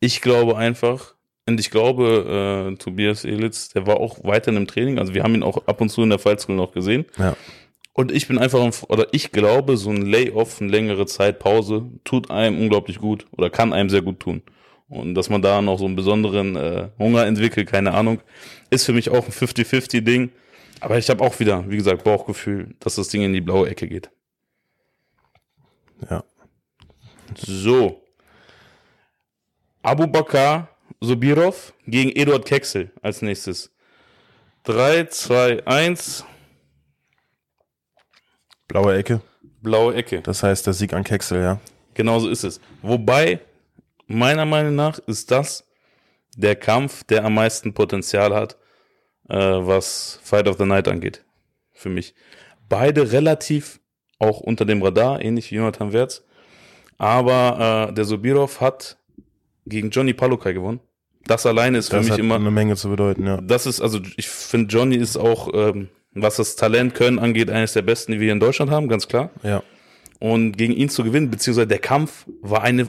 ich 0.00 0.20
glaube 0.20 0.56
einfach, 0.56 1.14
und 1.46 1.58
ich 1.58 1.70
glaube, 1.70 2.72
äh, 2.72 2.76
Tobias 2.76 3.24
Elitz, 3.24 3.70
der 3.70 3.86
war 3.86 3.98
auch 3.98 4.18
weiterhin 4.22 4.60
im 4.60 4.66
Training. 4.66 4.98
Also 4.98 5.14
wir 5.14 5.22
haben 5.22 5.34
ihn 5.34 5.42
auch 5.42 5.66
ab 5.66 5.80
und 5.80 5.88
zu 5.88 6.02
in 6.02 6.10
der 6.10 6.18
School 6.18 6.56
noch 6.56 6.72
gesehen. 6.72 7.06
ja. 7.16 7.36
Und 7.98 8.12
ich 8.12 8.28
bin 8.28 8.38
einfach, 8.38 8.62
im- 8.62 8.88
oder 8.90 9.08
ich 9.10 9.32
glaube, 9.32 9.76
so 9.76 9.90
ein 9.90 10.02
Layoff, 10.02 10.60
eine 10.60 10.70
längere 10.70 11.06
Zeit 11.06 11.40
Pause, 11.40 11.90
tut 12.04 12.30
einem 12.30 12.60
unglaublich 12.60 13.00
gut 13.00 13.26
oder 13.32 13.50
kann 13.50 13.72
einem 13.72 13.90
sehr 13.90 14.02
gut 14.02 14.20
tun. 14.20 14.40
Und 14.88 15.16
dass 15.16 15.30
man 15.30 15.42
da 15.42 15.60
noch 15.60 15.80
so 15.80 15.84
einen 15.86 15.96
besonderen 15.96 16.54
äh, 16.54 16.90
Hunger 16.96 17.26
entwickelt, 17.26 17.68
keine 17.68 17.94
Ahnung, 17.94 18.20
ist 18.70 18.86
für 18.86 18.92
mich 18.92 19.10
auch 19.10 19.24
ein 19.24 19.32
50-50-Ding. 19.32 20.30
Aber 20.78 20.96
ich 20.96 21.10
habe 21.10 21.24
auch 21.24 21.40
wieder, 21.40 21.68
wie 21.68 21.76
gesagt, 21.76 22.04
Bauchgefühl, 22.04 22.76
dass 22.78 22.94
das 22.94 23.08
Ding 23.08 23.22
in 23.22 23.32
die 23.32 23.40
blaue 23.40 23.68
Ecke 23.68 23.88
geht. 23.88 24.10
Ja. 26.08 26.22
So. 27.34 28.00
Abu 29.82 30.06
Bakar 30.06 30.68
Sobirov 31.00 31.74
gegen 31.88 32.10
Eduard 32.10 32.46
Kexel 32.46 32.92
als 33.02 33.22
nächstes. 33.22 33.72
3, 34.62 35.06
2, 35.06 35.66
1, 35.66 36.24
Blaue 38.68 38.96
Ecke. 38.96 39.20
blaue 39.62 39.94
Ecke. 39.94 40.20
Das 40.22 40.42
heißt, 40.42 40.66
der 40.66 40.74
Sieg 40.74 40.92
an 40.92 41.04
Kexel, 41.04 41.40
ja. 41.42 41.60
Genauso 41.94 42.28
ist 42.28 42.44
es. 42.44 42.60
Wobei, 42.82 43.40
meiner 44.06 44.44
Meinung 44.44 44.76
nach, 44.76 44.98
ist 45.00 45.30
das 45.30 45.64
der 46.36 46.54
Kampf, 46.54 47.02
der 47.04 47.24
am 47.24 47.34
meisten 47.34 47.74
Potenzial 47.74 48.32
hat, 48.34 48.56
äh, 49.28 49.36
was 49.36 50.20
Fight 50.22 50.46
of 50.46 50.58
the 50.58 50.64
Night 50.64 50.86
angeht. 50.86 51.24
Für 51.72 51.88
mich. 51.88 52.14
Beide 52.68 53.10
relativ 53.12 53.80
auch 54.18 54.40
unter 54.40 54.64
dem 54.64 54.82
Radar, 54.82 55.20
ähnlich 55.20 55.50
wie 55.50 55.56
Jonathan 55.56 55.92
Wertz. 55.92 56.24
Aber 56.98 57.88
äh, 57.88 57.94
der 57.94 58.04
Sobirov 58.04 58.60
hat 58.60 58.98
gegen 59.66 59.90
Johnny 59.90 60.12
Palukai 60.12 60.52
gewonnen. 60.52 60.80
Das 61.26 61.46
alleine 61.46 61.78
ist 61.78 61.88
für 61.88 61.96
Das 61.96 62.04
mich 62.04 62.12
hat 62.12 62.18
immer 62.18 62.36
eine 62.36 62.50
Menge 62.50 62.74
zu 62.76 62.88
bedeuten, 62.88 63.26
ja. 63.26 63.38
das 63.40 63.66
ist, 63.66 63.80
also 63.80 64.00
ich 64.16 64.28
finde, 64.28 64.74
Johnny 64.74 64.96
ist 64.96 65.16
auch, 65.16 65.50
ähm, 65.52 65.88
was 66.14 66.36
das 66.36 66.56
Talent 66.56 66.94
können 66.94 67.18
angeht, 67.18 67.50
eines 67.50 67.72
der 67.74 67.82
besten, 67.82 68.12
die 68.12 68.20
wir 68.20 68.26
hier 68.26 68.32
in 68.32 68.40
Deutschland 68.40 68.70
haben, 68.70 68.88
ganz 68.88 69.08
klar. 69.08 69.30
Ja. 69.42 69.62
Und 70.20 70.56
gegen 70.58 70.72
ihn 70.72 70.88
zu 70.88 71.04
gewinnen, 71.04 71.30
beziehungsweise 71.30 71.68
der 71.68 71.78
Kampf 71.78 72.26
war 72.42 72.62
eine, 72.62 72.82
äh, 72.82 72.86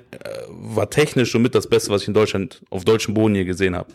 war 0.50 0.90
technisch 0.90 1.32
somit 1.32 1.54
das 1.54 1.68
Beste, 1.68 1.92
was 1.92 2.02
ich 2.02 2.08
in 2.08 2.14
Deutschland, 2.16 2.62
auf 2.72 2.86
deutschem 2.86 3.14
Boden 3.14 3.36
hier 3.36 3.46
gesehen 3.46 3.76
habe. 3.76 3.90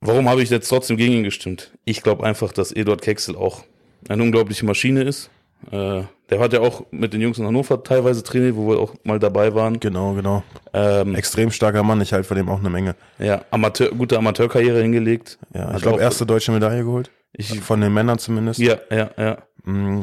Warum 0.00 0.28
habe 0.28 0.42
ich 0.42 0.50
jetzt 0.50 0.68
trotzdem 0.68 0.96
gegen 0.96 1.12
ihn 1.14 1.22
gestimmt? 1.24 1.70
Ich 1.84 2.02
glaube 2.02 2.24
einfach, 2.24 2.52
dass 2.52 2.72
Eduard 2.72 3.02
Kexel 3.02 3.36
auch 3.36 3.64
eine 4.08 4.22
unglaubliche 4.22 4.66
Maschine 4.66 5.02
ist. 5.02 5.30
Äh, 5.70 6.02
der 6.30 6.40
hat 6.40 6.52
ja 6.52 6.60
auch 6.60 6.84
mit 6.90 7.12
den 7.12 7.20
Jungs 7.20 7.38
in 7.38 7.46
Hannover 7.46 7.82
teilweise 7.84 8.24
trainiert, 8.24 8.56
wo 8.56 8.68
wir 8.70 8.78
auch 8.80 8.94
mal 9.04 9.20
dabei 9.20 9.54
waren. 9.54 9.78
Genau, 9.78 10.14
genau. 10.14 10.42
Ähm, 10.72 11.14
Extrem 11.14 11.52
starker 11.52 11.84
Mann, 11.84 12.00
ich 12.00 12.12
halte 12.12 12.26
von 12.26 12.36
dem 12.36 12.48
auch 12.48 12.58
eine 12.58 12.70
Menge. 12.70 12.96
ja, 13.18 13.44
Amateur, 13.50 13.90
gute 13.90 14.16
Amateurkarriere 14.18 14.82
hingelegt. 14.82 15.38
Ja, 15.54 15.72
ich 15.76 15.82
glaube, 15.82 15.98
auch- 15.98 16.00
erste 16.02 16.26
deutsche 16.26 16.50
Medaille 16.50 16.82
geholt. 16.82 17.10
Ich, 17.34 17.60
Von 17.60 17.80
den 17.80 17.94
Männern 17.94 18.18
zumindest. 18.18 18.60
ja, 18.60 18.78
ja, 18.90 19.10
ja. 19.16 19.38
Mm, 19.64 20.02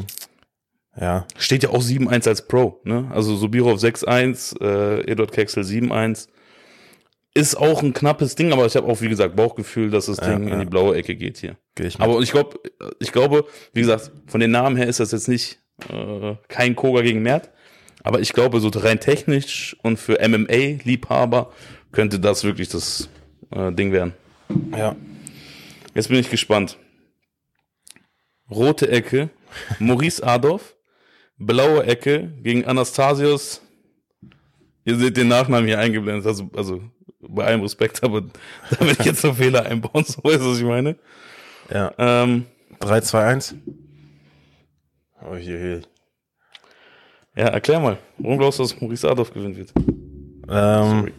ja, 1.00 1.26
Steht 1.38 1.62
ja 1.62 1.70
auch 1.70 1.82
7-1 1.82 2.28
als 2.28 2.46
Pro, 2.48 2.80
ne? 2.84 3.08
Also 3.12 3.36
Sobirov 3.36 3.78
6-1, 3.80 4.60
äh, 4.60 5.02
Eduard 5.10 5.32
Kexel 5.32 5.62
7-1. 5.62 6.28
Ist 7.32 7.54
auch 7.54 7.82
ein 7.84 7.92
knappes 7.92 8.34
Ding, 8.34 8.52
aber 8.52 8.66
ich 8.66 8.74
habe 8.74 8.88
auch, 8.88 9.00
wie 9.00 9.08
gesagt, 9.08 9.36
Bauchgefühl, 9.36 9.90
dass 9.90 10.06
das 10.06 10.16
Ja, 10.18 10.30
Ding 10.34 10.48
ja. 10.48 10.54
in 10.54 10.60
die 10.60 10.66
blaue 10.66 10.96
Ecke 10.96 11.14
geht 11.14 11.38
hier. 11.38 11.56
gehe 11.76 11.86
ich 11.86 11.98
mit. 11.98 12.06
Aber 12.08 12.18
ich 12.20 12.32
glaube, 12.32 12.58
ich 12.98 13.12
glaube, 13.12 13.44
wie 13.72 13.80
gesagt, 13.82 14.10
von 14.26 14.40
den 14.40 14.50
Namen 14.50 14.76
her 14.76 14.88
ist 14.88 14.98
das 14.98 15.12
jetzt 15.12 15.28
nicht 15.28 15.60
äh, 15.88 16.34
kein 16.48 16.74
Koga 16.74 17.02
gegen 17.02 17.22
Mert. 17.22 17.50
Aber 18.02 18.18
ich 18.20 18.32
glaube, 18.32 18.58
so 18.60 18.68
rein 18.74 18.98
technisch 18.98 19.76
und 19.82 19.98
für 19.98 20.18
MMA-Liebhaber 20.26 21.52
könnte 21.92 22.18
das 22.18 22.42
wirklich 22.42 22.68
das 22.68 23.08
äh, 23.52 23.70
Ding 23.72 23.92
werden. 23.92 24.14
ja. 24.76 24.96
Jetzt 25.94 26.08
bin 26.08 26.18
ich 26.18 26.30
gespannt. 26.30 26.78
Rote 28.50 28.88
Ecke, 28.88 29.30
Maurice 29.78 30.22
Adolf, 30.22 30.76
blaue 31.38 31.84
Ecke 31.84 32.32
gegen 32.42 32.64
Anastasios. 32.64 33.62
Ihr 34.84 34.96
seht 34.96 35.16
den 35.16 35.28
Nachnamen 35.28 35.66
hier 35.66 35.78
eingeblendet, 35.78 36.26
also, 36.26 36.50
also 36.56 36.82
bei 37.20 37.44
allem 37.44 37.62
Respekt, 37.62 38.02
aber 38.02 38.22
da 38.70 38.80
will 38.80 38.96
ich 38.98 39.04
jetzt 39.04 39.24
noch 39.24 39.36
Fehler 39.36 39.64
einbauen, 39.66 40.04
so 40.06 40.20
ist 40.28 40.44
was 40.44 40.58
ich 40.58 40.64
meine. 40.64 40.96
Ja. 41.72 41.92
Ähm, 41.98 42.46
3, 42.80 43.00
2, 43.00 43.24
1. 43.24 43.54
Oh 45.22 45.36
je, 45.36 45.56
je. 45.56 45.80
ja, 47.36 47.48
erklär 47.48 47.78
mal, 47.78 47.98
warum 48.18 48.38
glaubst 48.38 48.58
du, 48.58 48.62
dass 48.62 48.80
Maurice 48.80 49.08
Adolf 49.08 49.32
gewinnen 49.32 49.56
wird? 49.56 49.72
Ähm, 50.48 51.00
Sorry. 51.00 51.12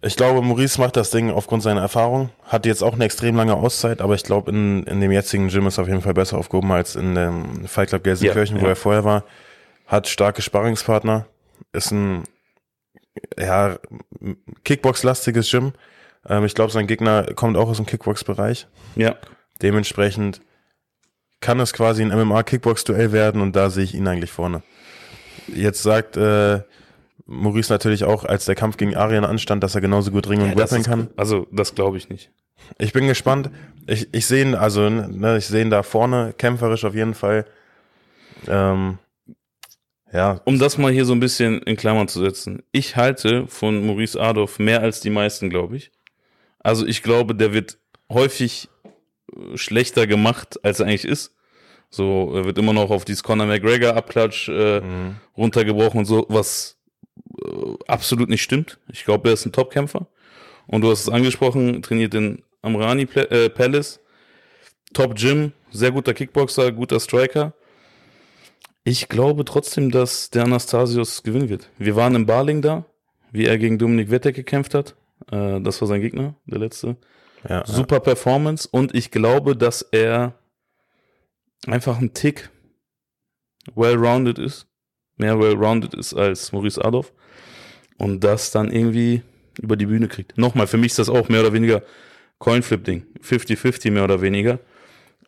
Ich 0.00 0.16
glaube, 0.16 0.42
Maurice 0.42 0.80
macht 0.80 0.96
das 0.96 1.10
Ding 1.10 1.30
aufgrund 1.30 1.62
seiner 1.62 1.80
Erfahrung. 1.80 2.30
Hat 2.44 2.66
jetzt 2.66 2.82
auch 2.82 2.94
eine 2.94 3.04
extrem 3.04 3.36
lange 3.36 3.54
Auszeit, 3.54 4.00
aber 4.00 4.14
ich 4.14 4.22
glaube, 4.22 4.50
in, 4.50 4.84
in 4.84 5.00
dem 5.00 5.10
jetzigen 5.10 5.48
Gym 5.48 5.66
ist 5.66 5.78
er 5.78 5.82
auf 5.82 5.88
jeden 5.88 6.02
Fall 6.02 6.14
besser 6.14 6.38
aufgehoben 6.38 6.70
als 6.70 6.94
in 6.96 7.14
dem 7.14 7.66
Fight 7.66 7.88
Club 7.88 8.04
Gelsenkirchen, 8.04 8.56
Ja, 8.56 8.62
wo 8.62 8.66
ja. 8.66 8.72
er 8.72 8.76
vorher 8.76 9.04
war. 9.04 9.24
Hat 9.86 10.06
starke 10.08 10.42
Sparringspartner. 10.42 11.26
Ist 11.72 11.90
ein 11.90 12.24
ja, 13.38 13.78
Kickbox-lastiges 14.64 15.50
Gym. 15.50 15.72
Ähm, 16.28 16.44
ich 16.44 16.54
glaube, 16.54 16.72
sein 16.72 16.86
Gegner 16.86 17.24
kommt 17.34 17.56
auch 17.56 17.68
aus 17.68 17.78
dem 17.78 17.86
Kickbox-Bereich. 17.86 18.68
Ja, 18.94 19.16
Dementsprechend 19.62 20.40
kann 21.40 21.60
es 21.60 21.72
quasi 21.72 22.02
ein 22.02 22.10
MMA-Kickbox-Duell 22.10 23.12
werden 23.12 23.40
und 23.40 23.54
da 23.56 23.70
sehe 23.70 23.84
ich 23.84 23.94
ihn 23.94 24.06
eigentlich 24.06 24.30
vorne. 24.30 24.62
Jetzt 25.48 25.82
sagt 25.82 26.16
äh, 26.16 26.60
Maurice 27.28 27.70
natürlich 27.72 28.04
auch, 28.04 28.24
als 28.24 28.46
der 28.46 28.54
Kampf 28.54 28.76
gegen 28.78 28.96
Arian 28.96 29.24
anstand, 29.24 29.62
dass 29.62 29.74
er 29.74 29.80
genauso 29.80 30.10
gut 30.10 30.28
ringen 30.28 30.42
und 30.42 30.48
ja 30.48 30.54
das 30.54 30.70
grappeln 30.70 30.80
ist, 30.80 30.88
kann. 30.88 31.08
also 31.16 31.46
das 31.52 31.74
glaube 31.74 31.96
ich 31.98 32.08
nicht. 32.08 32.30
Ich 32.78 32.92
bin 32.92 33.06
gespannt. 33.06 33.50
Ich, 33.86 34.08
ich 34.12 34.26
sehe 34.26 34.42
ihn, 34.44 34.54
also 34.54 34.88
ne, 34.90 35.36
ich 35.38 35.46
sehe 35.46 35.62
ihn 35.62 35.70
da 35.70 35.82
vorne, 35.82 36.34
kämpferisch 36.36 36.84
auf 36.84 36.94
jeden 36.94 37.14
Fall. 37.14 37.46
Ähm, 38.46 38.98
ja, 40.12 40.40
Um 40.44 40.58
das 40.58 40.78
mal 40.78 40.90
hier 40.92 41.04
so 41.04 41.12
ein 41.12 41.20
bisschen 41.20 41.60
in 41.62 41.76
Klammern 41.76 42.08
zu 42.08 42.20
setzen. 42.20 42.62
Ich 42.72 42.96
halte 42.96 43.46
von 43.46 43.86
Maurice 43.86 44.18
Adolf 44.20 44.58
mehr 44.58 44.80
als 44.80 45.00
die 45.00 45.10
meisten, 45.10 45.50
glaube 45.50 45.76
ich. 45.76 45.90
Also 46.60 46.86
ich 46.86 47.02
glaube, 47.02 47.34
der 47.34 47.52
wird 47.52 47.78
häufig 48.10 48.68
äh, 49.34 49.56
schlechter 49.58 50.06
gemacht, 50.06 50.58
als 50.64 50.80
er 50.80 50.86
eigentlich 50.86 51.04
ist. 51.04 51.34
So, 51.90 52.32
er 52.34 52.44
wird 52.44 52.58
immer 52.58 52.72
noch 52.72 52.90
auf 52.90 53.04
dieses 53.04 53.22
Conor 53.22 53.46
McGregor 53.46 53.96
Abklatsch 53.96 54.48
äh, 54.48 54.80
Mhm. 54.80 55.16
runtergebrochen 55.36 56.00
und 56.00 56.04
so, 56.06 56.26
was 56.28 56.77
absolut 57.86 58.28
nicht 58.28 58.42
stimmt. 58.42 58.78
Ich 58.92 59.04
glaube, 59.04 59.28
er 59.28 59.34
ist 59.34 59.46
ein 59.46 59.52
Topkämpfer. 59.52 60.06
Und 60.66 60.82
du 60.82 60.90
hast 60.90 61.02
es 61.02 61.08
angesprochen, 61.08 61.82
trainiert 61.82 62.14
in 62.14 62.42
Amrani 62.62 63.08
äh, 63.14 63.48
Palace. 63.48 64.00
Top 64.92 65.16
Gym, 65.16 65.52
sehr 65.70 65.92
guter 65.92 66.14
Kickboxer, 66.14 66.72
guter 66.72 67.00
Striker. 67.00 67.54
Ich 68.84 69.08
glaube 69.08 69.44
trotzdem, 69.44 69.90
dass 69.90 70.30
der 70.30 70.44
Anastasios 70.44 71.22
gewinnen 71.22 71.48
wird. 71.48 71.68
Wir 71.78 71.94
waren 71.96 72.14
in 72.14 72.26
Barling 72.26 72.62
da, 72.62 72.86
wie 73.30 73.44
er 73.44 73.58
gegen 73.58 73.78
Dominik 73.78 74.10
Wettek 74.10 74.34
gekämpft 74.34 74.74
hat. 74.74 74.96
Äh, 75.30 75.60
das 75.60 75.80
war 75.80 75.88
sein 75.88 76.00
Gegner, 76.00 76.34
der 76.46 76.58
letzte. 76.58 76.96
ja, 77.48 77.66
Super 77.66 78.00
Performance 78.00 78.68
und 78.70 78.94
ich 78.94 79.10
glaube, 79.10 79.56
dass 79.56 79.82
er 79.82 80.38
einfach 81.66 81.98
ein 81.98 82.14
Tick 82.14 82.50
well-rounded 83.74 84.38
ist. 84.38 84.66
Mehr 85.18 85.38
well-rounded 85.38 85.94
ist 85.94 86.14
als 86.14 86.52
Maurice 86.52 86.82
Adolf. 86.82 87.12
Und 87.98 88.22
das 88.24 88.50
dann 88.50 88.70
irgendwie 88.70 89.22
über 89.60 89.76
die 89.76 89.86
Bühne 89.86 90.08
kriegt. 90.08 90.38
Nochmal, 90.38 90.66
für 90.66 90.76
mich 90.76 90.92
ist 90.92 91.00
das 91.00 91.08
auch 91.08 91.28
mehr 91.28 91.40
oder 91.40 91.52
weniger 91.52 91.82
Coinflip-Ding. 92.38 93.04
50-50 93.22 93.90
mehr 93.90 94.04
oder 94.04 94.20
weniger. 94.20 94.60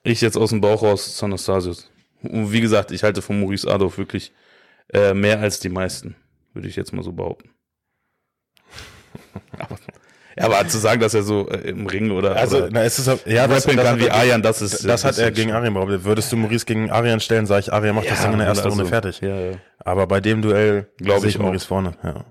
Ich 0.03 0.21
jetzt 0.21 0.37
aus 0.37 0.51
dem 0.51 0.61
Bauch 0.61 0.83
raus 0.83 1.23
Anastasios. 1.23 1.91
Und 2.23 2.53
wie 2.53 2.61
gesagt, 2.61 2.93
ich 2.93 3.03
halte 3.03 3.23
von 3.23 3.41
Maurice 3.41 3.71
Adolf 3.71 3.99
wirklich 3.99 4.33
äh, 4.93 5.15
mehr 5.15 5.41
als 5.41 5.61
die 5.61 5.69
meisten. 5.69 6.15
Würde 6.55 6.69
ich 6.69 6.77
jetzt 6.77 6.93
mal 6.93 7.03
so 7.03 7.13
behaupten. 7.13 7.51
aber, 9.59 9.77
aber 10.41 10.67
zu 10.69 10.79
sagen, 10.79 11.01
dass 11.01 11.15
er 11.15 11.23
so 11.23 11.49
äh, 11.49 11.69
im 11.71 11.87
Ring 11.87 12.11
oder, 12.11 12.37
Also, 12.37 12.59
oder 12.59 12.69
na, 12.71 12.83
es 12.85 12.99
ist, 12.99 13.07
ja, 13.27 13.47
das, 13.47 13.65
das, 13.65 13.75
kann 13.77 13.87
hat 13.87 13.99
wie 13.99 14.07
er- 14.07 14.15
Arjan, 14.15 14.43
das 14.43 14.63
ist. 14.63 14.85
das 14.87 15.05
hat 15.05 15.13
ist 15.13 15.19
er 15.19 15.27
jetzt 15.29 15.37
gegen 15.37 15.53
Arian 15.53 15.75
behauptet. 15.75 16.05
Würdest 16.05 16.33
du 16.33 16.37
Maurice 16.37 16.65
gegen 16.67 16.91
Arian 16.91 17.21
stellen, 17.21 17.47
sage 17.47 17.61
ich, 17.61 17.73
Arian 17.73 17.95
macht 17.95 18.11
das 18.11 18.23
Ding 18.23 18.33
in 18.33 18.39
der 18.39 18.49
ersten 18.49 18.65
also, 18.65 18.77
Runde 18.77 18.89
fertig. 18.91 19.21
Ja, 19.21 19.39
ja. 19.39 19.53
Aber 19.79 20.07
bei 20.07 20.21
dem 20.21 20.43
Duell 20.43 20.89
Glaub 20.99 21.21
sehe 21.21 21.29
ich 21.31 21.35
ich. 21.37 21.41
Maurice 21.41 21.67
vorne. 21.67 21.93
Ja. 22.03 22.25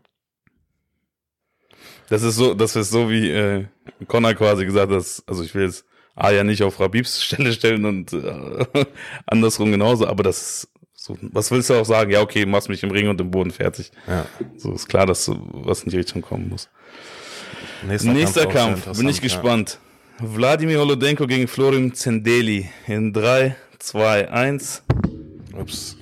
Das 2.10 2.24
ist 2.24 2.36
so, 2.36 2.54
das 2.54 2.76
ist 2.76 2.90
so 2.90 3.10
wie 3.10 3.30
äh, 3.30 3.66
Connor 4.08 4.34
quasi 4.34 4.66
gesagt 4.66 4.92
hat, 4.92 5.06
also 5.28 5.44
ich 5.44 5.54
will 5.54 5.66
jetzt 5.66 5.86
Arya 6.16 6.44
nicht 6.44 6.64
auf 6.64 6.80
Rabibs 6.80 7.22
Stelle 7.24 7.54
stellen 7.54 7.86
und 7.86 8.14
äh, 8.14 8.86
andersrum 9.28 9.72
genauso, 9.72 10.08
aber 10.08 10.24
das 10.24 10.42
ist 10.42 10.70
so, 10.94 11.18
was 11.22 11.50
willst 11.52 11.70
du 11.70 11.76
auch 11.76 11.86
sagen? 11.86 12.12
Ja, 12.12 12.22
okay, 12.22 12.46
machst 12.46 12.68
mich 12.70 12.84
im 12.84 12.92
Ring 12.92 13.08
und 13.08 13.22
im 13.22 13.32
Boden 13.32 13.52
fertig. 13.52 13.92
Ja. 14.08 14.26
So 14.58 14.74
ist 14.74 14.88
klar, 14.90 15.06
dass 15.06 15.24
so 15.26 15.40
was 15.54 15.84
in 15.84 15.92
die 15.92 15.98
Richtung 15.98 16.22
kommen 16.22 16.50
muss. 16.50 16.70
Nächster, 17.88 18.14
Nächster 18.14 18.42
sehr 18.42 18.50
Kampf, 18.52 18.98
bin 18.98 19.08
ich 19.08 19.22
gespannt. 19.22 19.80
Wladimir 20.20 20.80
Holodenko 20.80 21.28
gegen 21.28 21.48
Florin 21.48 21.94
Zendeli 21.94 22.70
in 22.88 23.14
3, 23.14 23.56
2, 23.80 24.30
1. 24.30 24.84
Ja. 25.54 25.60
Ups. 25.60 25.98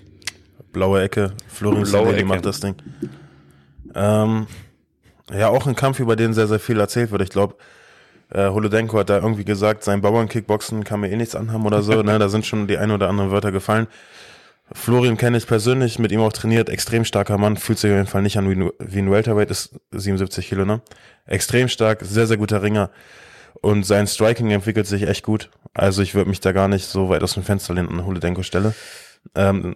Blaue 0.74 1.02
Ecke. 1.04 1.34
Florian 1.48 1.84
Blaue 1.84 2.04
Blaue 2.04 2.16
Ecke. 2.16 2.26
macht 2.26 2.46
das 2.46 2.60
Ding. 2.60 2.76
Ähm, 3.96 4.48
ja, 5.32 5.50
auch 5.50 5.68
ein 5.68 5.76
Kampf, 5.76 6.00
über 6.00 6.16
den 6.16 6.34
sehr, 6.34 6.48
sehr 6.48 6.60
viel 6.60 6.80
erzählt 6.80 7.12
wird. 7.12 7.22
Ich 7.22 7.30
glaube, 7.30 7.56
äh, 8.30 8.50
Holodenko 8.50 9.00
hat 9.00 9.10
da 9.10 9.18
irgendwie 9.18 9.46
gesagt, 9.46 9.84
sein 9.84 10.02
Bauernkickboxen 10.02 10.84
kann 10.84 11.00
mir 11.00 11.12
eh 11.12 11.16
nichts 11.16 11.36
anhaben 11.36 11.66
oder 11.66 11.82
so. 11.82 12.02
ne, 12.02 12.20
da 12.20 12.30
sind 12.30 12.46
schon 12.46 12.68
die 12.68 12.78
ein 12.78 12.92
oder 12.92 13.10
anderen 13.10 13.32
Wörter 13.32 13.52
gefallen. 13.52 13.88
Florian 14.74 15.18
kenne 15.18 15.38
ich 15.38 15.48
persönlich, 15.48 15.98
mit 16.00 16.12
ihm 16.12 16.20
auch 16.22 16.34
trainiert, 16.34 16.70
extrem 16.70 17.06
starker 17.06 17.38
Mann, 17.38 17.56
fühlt 17.58 17.80
sich 17.80 17.90
auf 17.92 17.96
jeden 17.98 18.08
Fall 18.08 18.22
nicht 18.22 18.38
an 18.38 18.50
wie 18.50 18.56
ein, 18.56 18.70
wie 18.80 19.00
ein 19.00 19.10
Welterweight, 19.12 19.50
ist 19.50 19.80
77 19.92 20.48
Kilo, 20.50 20.66
ne? 20.66 20.82
Extrem 21.26 21.68
stark, 21.70 22.00
sehr, 22.04 22.28
sehr 22.28 22.38
guter 22.38 22.62
Ringer. 22.62 22.90
Und 23.62 23.86
sein 23.86 24.08
Striking 24.08 24.52
entwickelt 24.52 24.86
sich 24.88 25.04
echt 25.08 25.24
gut. 25.24 25.50
Also 25.74 26.02
ich 26.02 26.14
würde 26.16 26.30
mich 26.30 26.42
da 26.42 26.52
gar 26.52 26.68
nicht 26.68 26.86
so 26.86 27.10
weit 27.10 27.24
aus 27.24 27.34
dem 27.34 27.44
Fenster 27.44 27.74
lehnen 27.74 27.90
an 27.90 28.06
Holodenko 28.06 28.44
Stelle. 28.44 28.76
Ähm, 29.36 29.76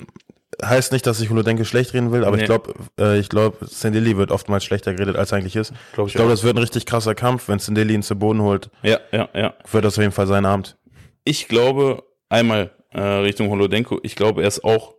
heißt 0.64 0.92
nicht, 0.92 1.08
dass 1.08 1.20
ich 1.20 1.30
Holodenko 1.30 1.64
schlecht 1.64 1.94
reden 1.94 2.12
will, 2.12 2.24
aber 2.24 2.36
Nee. 2.36 2.44
ich 2.44 2.48
glaube, 2.48 2.74
äh, 3.00 3.18
ich 3.18 3.30
glaube, 3.30 3.66
Sendeli 3.66 4.18
wird 4.18 4.32
oftmals 4.32 4.66
schlechter 4.66 4.94
geredet, 4.94 5.16
als 5.16 5.32
er 5.32 5.40
eigentlich 5.40 5.56
ist. 5.56 5.74
Glaub 5.94 6.08
ich 6.08 6.14
ich 6.14 6.16
glaube, 6.18 6.32
das 6.32 6.44
wird 6.44 6.56
ein 6.56 6.60
richtig 6.60 6.86
krasser 6.86 7.16
Kampf. 7.16 7.48
Wenn 7.48 7.60
Sendeli 7.60 7.94
ihn 7.96 8.04
zu 8.04 8.16
Boden 8.18 8.42
holt, 8.42 8.70
Ja, 8.84 9.00
ja, 9.12 9.30
ja. 9.34 9.54
wird 9.72 9.84
das 9.86 9.98
auf 9.98 10.02
jeden 10.02 10.14
Fall 10.14 10.28
sein 10.28 10.46
Abend. 10.46 10.78
Ich 11.24 11.48
glaube, 11.48 12.04
einmal 12.30 12.72
äh, 12.92 13.02
Richtung 13.02 13.50
Holodenko, 13.50 14.00
ich 14.04 14.16
glaube, 14.16 14.42
er 14.42 14.48
ist 14.48 14.64
auch 14.64 14.96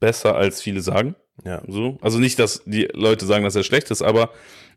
besser, 0.00 0.36
als 0.36 0.60
viele 0.60 0.80
sagen. 0.80 1.14
Ja. 1.44 1.62
So. 1.66 1.98
Also 2.02 2.18
nicht, 2.18 2.38
dass 2.38 2.62
die 2.66 2.88
Leute 2.92 3.26
sagen, 3.26 3.44
dass 3.44 3.56
er 3.56 3.62
schlecht 3.62 3.90
ist, 3.90 4.02
aber 4.02 4.30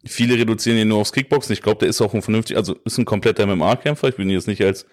viele 0.06 0.36
reduzieren 0.36 0.78
ihn 0.78 0.88
nur 0.88 1.00
aufs 1.00 1.12
Kickboxen. 1.12 1.54
Ich 1.54 1.62
glaube, 1.62 1.80
der 1.80 1.90
ist 1.90 2.02
auch 2.02 2.14
ein 2.14 2.22
vernünftig, 2.22 2.58
also 2.58 2.76
ist 2.86 2.98
ein 2.98 3.06
kompletter 3.06 3.46
MMA-Kämpfer. 3.46 4.10
Ich 4.10 4.18
will 4.18 4.26
ihn 4.26 4.32
jetzt 4.32 4.48
nicht 4.48 4.64
als 4.64 4.86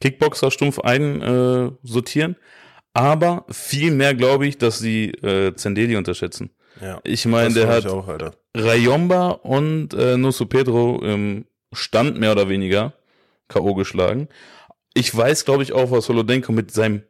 Kickboxer 0.00 0.50
stumpf 0.50 0.80
einsortieren. 0.80 2.32
Äh, 2.32 2.38
aber 2.94 3.44
viel 3.50 3.90
mehr 3.90 4.14
glaube 4.14 4.46
ich, 4.46 4.56
dass 4.56 4.78
sie 4.78 5.10
äh, 5.10 5.54
Zendeli 5.54 5.96
unterschätzen. 5.96 6.50
Ja. 6.80 7.00
Ich 7.04 7.26
meine, 7.26 7.54
der 7.54 7.68
hat 7.68 7.86
auch, 7.86 8.08
Alter. 8.08 8.34
Rayomba 8.56 9.30
und 9.30 9.94
äh, 9.94 10.16
Nusu 10.16 10.46
Pedro 10.46 11.00
im 11.02 11.46
Stand 11.72 12.18
mehr 12.18 12.32
oder 12.32 12.48
weniger 12.48 12.94
K.O. 13.48 13.74
geschlagen. 13.74 14.28
Ich 14.94 15.14
weiß, 15.14 15.44
glaube 15.44 15.62
ich, 15.62 15.72
auch, 15.72 15.90
was 15.90 16.08
Holodenko 16.08 16.52
mit 16.52 16.70
seinem 16.70 17.02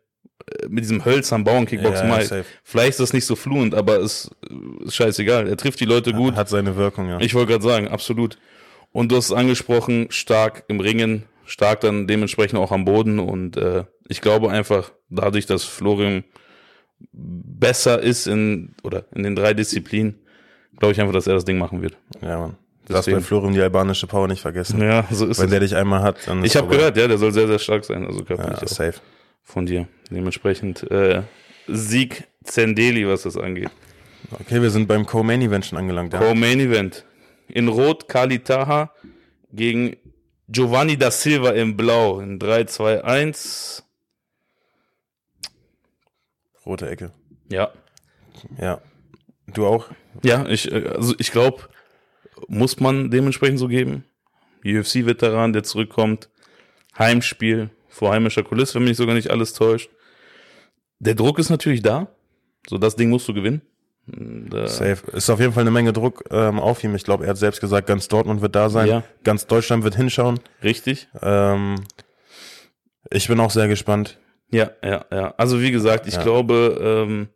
äh, 0.46 0.68
mit 0.68 0.84
diesem 0.84 1.04
hölzernen 1.04 1.44
Bauernkickboxen 1.44 2.08
Ja, 2.08 2.20
ja. 2.20 2.44
Vielleicht 2.62 2.90
ist 2.90 3.00
das 3.00 3.12
nicht 3.12 3.26
so 3.26 3.36
fluent, 3.36 3.74
aber 3.74 3.98
es 3.98 4.30
äh, 4.50 4.84
ist 4.86 4.96
scheißegal. 4.96 5.48
Er 5.48 5.56
trifft 5.56 5.80
die 5.80 5.84
Leute 5.84 6.12
gut. 6.12 6.34
Hat 6.34 6.48
seine 6.48 6.76
Wirkung, 6.76 7.08
ja. 7.08 7.20
Ich 7.20 7.34
wollte 7.34 7.52
gerade 7.52 7.64
sagen, 7.64 7.88
absolut. 7.88 8.38
Und 8.92 9.10
du 9.10 9.16
hast 9.16 9.26
es 9.26 9.32
angesprochen, 9.32 10.06
stark 10.10 10.64
im 10.68 10.80
Ringen, 10.80 11.24
stark 11.46 11.80
dann 11.80 12.06
dementsprechend 12.06 12.58
auch 12.58 12.72
am 12.72 12.84
Boden. 12.84 13.18
Und 13.18 13.56
äh, 13.56 13.84
ich 14.08 14.20
glaube 14.20 14.50
einfach, 14.50 14.92
dadurch, 15.08 15.46
dass 15.46 15.64
Florian 15.64 16.24
besser 17.12 18.00
ist 18.00 18.26
in 18.26 18.74
oder 18.82 19.04
in 19.14 19.22
den 19.22 19.36
drei 19.36 19.52
Disziplinen, 19.54 20.20
glaube 20.78 20.92
ich 20.92 21.00
einfach, 21.00 21.12
dass 21.12 21.26
er 21.26 21.34
das 21.34 21.44
Ding 21.44 21.58
machen 21.58 21.82
wird. 21.82 21.96
ja, 22.22 22.38
Mann. 22.38 22.56
Lass 22.86 23.06
Deswegen. 23.06 23.18
bei 23.18 23.22
Florian 23.24 23.54
die 23.54 23.60
albanische 23.62 24.06
Power 24.06 24.28
nicht 24.28 24.42
vergessen. 24.42 24.80
Ja, 24.82 25.06
so 25.10 25.26
ist 25.26 25.38
Wenn 25.38 25.46
es. 25.46 25.50
der 25.50 25.60
dich 25.60 25.74
einmal 25.74 26.02
hat, 26.02 26.16
dann 26.26 26.44
ist 26.44 26.50
Ich 26.52 26.56
habe 26.56 26.68
gehört, 26.68 26.96
ja, 26.98 27.08
der 27.08 27.16
soll 27.16 27.32
sehr, 27.32 27.46
sehr 27.46 27.58
stark 27.58 27.84
sein. 27.84 28.04
Also 28.04 28.18
Ja, 28.20 28.24
körperlich 28.26 28.58
auch 28.62 28.68
safe. 28.68 28.94
von 29.42 29.64
dir. 29.64 29.88
Dementsprechend 30.10 30.82
äh, 30.90 31.22
Sieg 31.66 32.24
Zendeli, 32.44 33.08
was 33.08 33.22
das 33.22 33.38
angeht. 33.38 33.70
Okay, 34.32 34.60
wir 34.60 34.68
sind 34.70 34.86
beim 34.86 35.06
Co-Main-Event 35.06 35.64
schon 35.64 35.78
angelangt. 35.78 36.12
Ja. 36.12 36.18
Co-Main 36.18 36.60
Event. 36.60 37.04
In 37.48 37.68
Rot 37.68 38.06
Kali 38.08 38.38
Taha 38.40 38.90
gegen 39.52 39.96
Giovanni 40.48 40.98
da 40.98 41.10
Silva 41.10 41.50
in 41.52 41.76
Blau. 41.76 42.20
In 42.20 42.38
3, 42.38 42.64
2, 42.64 43.02
1. 43.04 43.82
Rote 46.66 46.88
Ecke. 46.88 47.12
Ja. 47.50 47.70
Ja. 48.60 48.80
Du 49.46 49.66
auch? 49.66 49.86
Ja, 50.22 50.46
ich, 50.46 50.70
äh, 50.72 50.86
also 50.88 51.14
ich 51.18 51.30
glaube, 51.32 51.62
muss 52.48 52.80
man 52.80 53.10
dementsprechend 53.10 53.58
so 53.58 53.68
geben. 53.68 54.04
UFC-Veteran, 54.64 55.52
der 55.52 55.62
zurückkommt. 55.62 56.30
Heimspiel, 56.98 57.70
vor 57.88 58.12
heimischer 58.12 58.42
Kulisse, 58.44 58.74
wenn 58.76 58.84
mich 58.84 58.96
sogar 58.96 59.14
nicht 59.14 59.30
alles 59.30 59.52
täuscht. 59.52 59.90
Der 61.00 61.14
Druck 61.14 61.38
ist 61.38 61.50
natürlich 61.50 61.82
da. 61.82 62.08
So, 62.68 62.78
das 62.78 62.96
Ding 62.96 63.10
musst 63.10 63.28
du 63.28 63.34
gewinnen. 63.34 63.62
Da, 64.06 64.68
Safe. 64.68 65.10
Ist 65.12 65.30
auf 65.30 65.40
jeden 65.40 65.52
Fall 65.52 65.62
eine 65.62 65.70
Menge 65.70 65.92
Druck 65.92 66.24
ähm, 66.30 66.60
auf 66.60 66.84
ihm. 66.84 66.94
Ich 66.94 67.04
glaube, 67.04 67.24
er 67.24 67.30
hat 67.30 67.38
selbst 67.38 67.60
gesagt, 67.60 67.86
ganz 67.86 68.06
Dortmund 68.08 68.42
wird 68.42 68.54
da 68.54 68.68
sein. 68.70 68.86
Ja. 68.88 69.02
Ganz 69.22 69.46
Deutschland 69.46 69.82
wird 69.82 69.96
hinschauen. 69.96 70.40
richtig. 70.62 71.08
Ähm, 71.22 71.76
ich 73.10 73.28
bin 73.28 73.40
auch 73.40 73.50
sehr 73.50 73.68
gespannt. 73.68 74.18
Ja, 74.50 74.70
ja, 74.82 75.04
ja. 75.10 75.34
Also 75.36 75.60
wie 75.60 75.70
gesagt, 75.72 76.06
ich 76.06 76.14
Ja. 76.14 76.22
glaube, 76.22 76.78
ähm, 76.80 77.28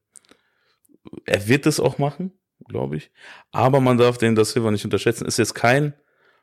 er 1.25 1.49
wird 1.49 1.67
es 1.67 1.81
auch 1.81 1.99
machen, 1.99 2.33
glaube 2.67 2.97
ich. 2.97 3.11
Aber 3.53 3.81
man 3.81 3.99
darf 3.99 4.19
den 4.19 4.35
das 4.35 4.53
Silver 4.53 4.71
nicht 4.71 4.85
unterschätzen. 4.85 5.27
Ist 5.27 5.39
jetzt 5.39 5.55
kein 5.55 5.95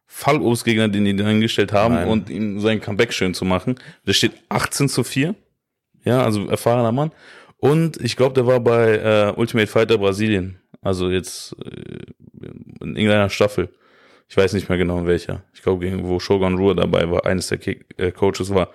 Fallobstgegner, 0.08 0.88
den 0.88 1.06
die 1.06 1.24
hingestellt 1.24 1.74
haben 1.74 1.96
Nein. 1.96 2.08
und 2.08 2.30
ihm 2.30 2.60
sein 2.60 2.82
Comeback 2.82 3.14
schön 3.14 3.34
zu 3.34 3.46
machen. 3.46 3.76
Der 4.06 4.14
steht 4.14 4.34
18 4.50 4.90
zu 4.90 5.04
4. 5.04 5.36
Ja, 6.04 6.24
also 6.24 6.48
erfahrener 6.48 6.92
Mann. 6.92 7.12
Und 7.58 8.00
ich 8.02 8.16
glaube, 8.16 8.34
der 8.34 8.46
war 8.46 8.60
bei 8.60 8.98
äh, 8.98 9.34
Ultimate 9.36 9.68
Fighter 9.68 9.98
Brasilien. 9.98 10.60
Also 10.82 11.10
jetzt 11.10 11.56
äh, 11.66 12.46
in 12.82 12.96
irgendeiner 12.96 13.30
Staffel. 13.30 13.70
Ich 14.28 14.38
weiß 14.38 14.54
nicht 14.54 14.70
mehr 14.70 14.78
genau 14.78 15.00
in 15.00 15.08
welcher. 15.08 15.44
Ich 15.54 15.62
glaube, 15.62 15.84
gegen 15.86 16.08
wo 16.08 16.20
Shogun 16.20 16.56
Rua 16.56 16.74
dabei 16.74 17.10
war, 17.10 17.26
eines 17.26 17.48
der 17.48 17.58
Kick 17.58 17.86
äh, 17.98 18.12
Coaches 18.12 18.54
war. 18.54 18.70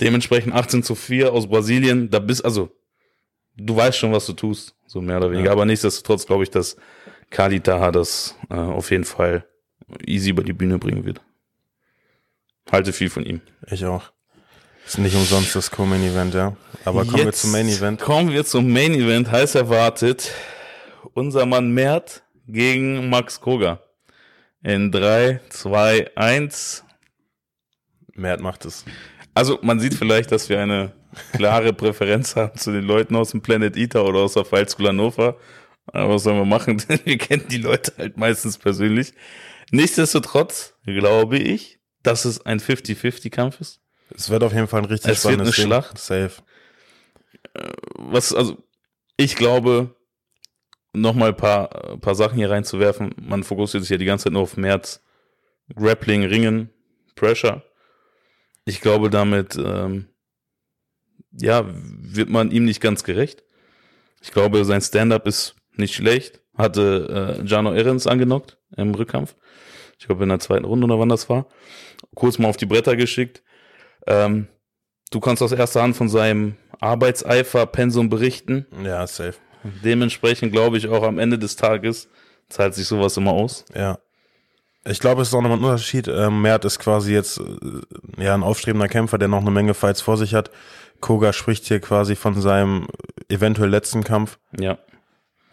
Dementsprechend 0.00 0.54
18 0.54 0.82
zu 0.82 0.94
4 0.94 1.32
aus 1.32 1.48
Brasilien. 1.48 2.10
Da 2.10 2.18
bist, 2.18 2.44
also, 2.44 2.70
du 3.58 3.76
weißt 3.76 3.98
schon, 3.98 4.12
was 4.12 4.26
du 4.26 4.32
tust. 4.32 4.74
So 4.86 5.00
mehr 5.00 5.18
oder 5.18 5.30
weniger. 5.30 5.46
Ja. 5.46 5.52
Aber 5.52 5.66
nichtsdestotrotz 5.66 6.26
glaube 6.26 6.44
ich, 6.44 6.50
dass 6.50 6.76
Kali 7.30 7.60
Taha 7.60 7.90
das 7.90 8.34
äh, 8.50 8.54
auf 8.54 8.90
jeden 8.90 9.04
Fall 9.04 9.44
easy 10.06 10.30
über 10.30 10.42
die 10.42 10.52
Bühne 10.52 10.78
bringen 10.78 11.04
wird. 11.04 11.20
Halte 12.70 12.92
viel 12.92 13.10
von 13.10 13.24
ihm. 13.24 13.40
Ich 13.70 13.84
auch. 13.84 14.12
Ist 14.86 14.98
nicht 14.98 15.16
umsonst 15.16 15.54
das 15.54 15.70
Co-Main 15.70 16.02
Event, 16.02 16.34
ja. 16.34 16.56
Aber 16.84 17.04
kommen 17.04 17.18
wir 17.18 17.24
Jetzt 17.26 17.42
zum 17.42 17.52
Main 17.52 17.68
Event. 17.68 18.00
Kommen 18.00 18.32
wir 18.32 18.44
zum 18.44 18.72
Main 18.72 18.94
Event, 18.94 19.30
heiß 19.30 19.54
erwartet. 19.54 20.32
Unser 21.12 21.44
Mann 21.44 21.70
Mert 21.72 22.22
gegen 22.46 23.10
Max 23.10 23.40
Koga. 23.40 23.82
In 24.62 24.90
3, 24.90 25.40
2, 25.50 26.16
1. 26.16 26.84
Mert 28.14 28.40
macht 28.40 28.64
es. 28.64 28.84
Also 29.34 29.58
man 29.62 29.78
sieht 29.78 29.94
vielleicht, 29.94 30.32
dass 30.32 30.48
wir 30.48 30.60
eine 30.60 30.92
klare 31.32 31.72
Präferenz 31.72 32.36
haben 32.36 32.56
zu 32.58 32.72
den 32.72 32.84
Leuten 32.84 33.16
aus 33.16 33.30
dem 33.30 33.42
Planet 33.42 33.76
Eater 33.76 34.04
oder 34.04 34.20
aus 34.20 34.34
der 34.34 34.44
School 34.68 34.88
Hannover. 34.88 35.36
Aber 35.86 36.14
was 36.14 36.22
sollen 36.22 36.36
wir 36.38 36.44
machen? 36.44 36.82
Denn 36.88 37.00
wir 37.04 37.18
kennen 37.18 37.46
die 37.50 37.58
Leute 37.58 37.92
halt 37.98 38.16
meistens 38.16 38.58
persönlich. 38.58 39.12
Nichtsdestotrotz 39.70 40.74
glaube 40.84 41.38
ich, 41.38 41.80
dass 42.02 42.24
es 42.24 42.44
ein 42.44 42.60
50-50-Kampf 42.60 43.60
ist. 43.60 43.80
Es 44.14 44.30
wird 44.30 44.42
auf 44.42 44.52
jeden 44.52 44.68
Fall 44.68 44.82
ein 44.82 44.86
richtig 44.86 45.12
Es 45.12 45.24
wird 45.24 45.34
spannendes 45.34 45.58
eine 45.58 45.62
Ding. 45.62 45.66
Schlacht. 45.66 45.98
Safe. 45.98 46.32
was, 47.96 48.32
also, 48.32 48.56
ich 49.16 49.36
glaube, 49.36 49.94
noch 50.92 51.14
mal 51.14 51.30
ein 51.30 51.36
paar, 51.36 51.92
ein 51.92 52.00
paar 52.00 52.14
Sachen 52.14 52.38
hier 52.38 52.50
reinzuwerfen. 52.50 53.14
Man 53.20 53.44
fokussiert 53.44 53.82
sich 53.82 53.90
ja 53.90 53.98
die 53.98 54.04
ganze 54.04 54.24
Zeit 54.24 54.32
nur 54.32 54.42
auf 54.42 54.56
März, 54.56 55.02
Grappling, 55.74 56.24
Ringen, 56.24 56.70
Pressure. 57.14 57.62
Ich 58.64 58.80
glaube, 58.80 59.10
damit, 59.10 59.56
ähm, 59.56 60.08
ja, 61.32 61.64
wird 61.68 62.28
man 62.28 62.50
ihm 62.50 62.64
nicht 62.64 62.80
ganz 62.80 63.04
gerecht. 63.04 63.44
Ich 64.20 64.32
glaube, 64.32 64.64
sein 64.64 64.80
Stand-up 64.80 65.26
ist 65.26 65.54
nicht 65.76 65.94
schlecht. 65.94 66.40
Hatte 66.56 67.38
äh, 67.40 67.46
Jano 67.46 67.72
Ehrens 67.72 68.06
angenockt 68.06 68.58
im 68.76 68.94
Rückkampf. 68.94 69.36
Ich 69.98 70.06
glaube, 70.06 70.24
in 70.24 70.28
der 70.28 70.40
zweiten 70.40 70.64
Runde 70.64 70.86
oder 70.86 70.98
wann 70.98 71.08
das 71.08 71.28
war. 71.28 71.46
Kurz 72.14 72.38
mal 72.38 72.48
auf 72.48 72.56
die 72.56 72.66
Bretter 72.66 72.96
geschickt. 72.96 73.42
Ähm, 74.06 74.48
du 75.10 75.20
kannst 75.20 75.42
aus 75.42 75.52
erster 75.52 75.82
Hand 75.82 75.96
von 75.96 76.08
seinem 76.08 76.56
Arbeitseifer, 76.80 77.66
Pensum 77.66 78.08
berichten. 78.08 78.66
Ja, 78.84 79.06
safe. 79.06 79.34
Dementsprechend 79.84 80.52
glaube 80.52 80.78
ich 80.78 80.88
auch 80.88 81.02
am 81.02 81.18
Ende 81.18 81.38
des 81.38 81.56
Tages 81.56 82.08
zahlt 82.48 82.74
sich 82.74 82.86
sowas 82.86 83.16
immer 83.16 83.32
aus. 83.32 83.64
Ja. 83.74 83.98
Ich 84.88 85.00
glaube, 85.00 85.22
es 85.22 85.28
ist 85.28 85.34
auch 85.34 85.42
nochmal 85.42 85.58
ein 85.58 85.64
Unterschied. 85.64 86.08
Ähm, 86.08 86.40
Mert 86.40 86.64
ist 86.64 86.78
quasi 86.78 87.12
jetzt 87.12 87.38
äh, 87.38 88.22
ja 88.22 88.34
ein 88.34 88.42
aufstrebender 88.42 88.88
Kämpfer, 88.88 89.18
der 89.18 89.28
noch 89.28 89.40
eine 89.40 89.50
Menge 89.50 89.74
Fights 89.74 90.00
vor 90.00 90.16
sich 90.16 90.34
hat. 90.34 90.50
Koga 91.00 91.32
spricht 91.32 91.66
hier 91.66 91.80
quasi 91.80 92.16
von 92.16 92.40
seinem 92.40 92.88
eventuell 93.28 93.68
letzten 93.68 94.02
Kampf. 94.02 94.38
Ja. 94.58 94.78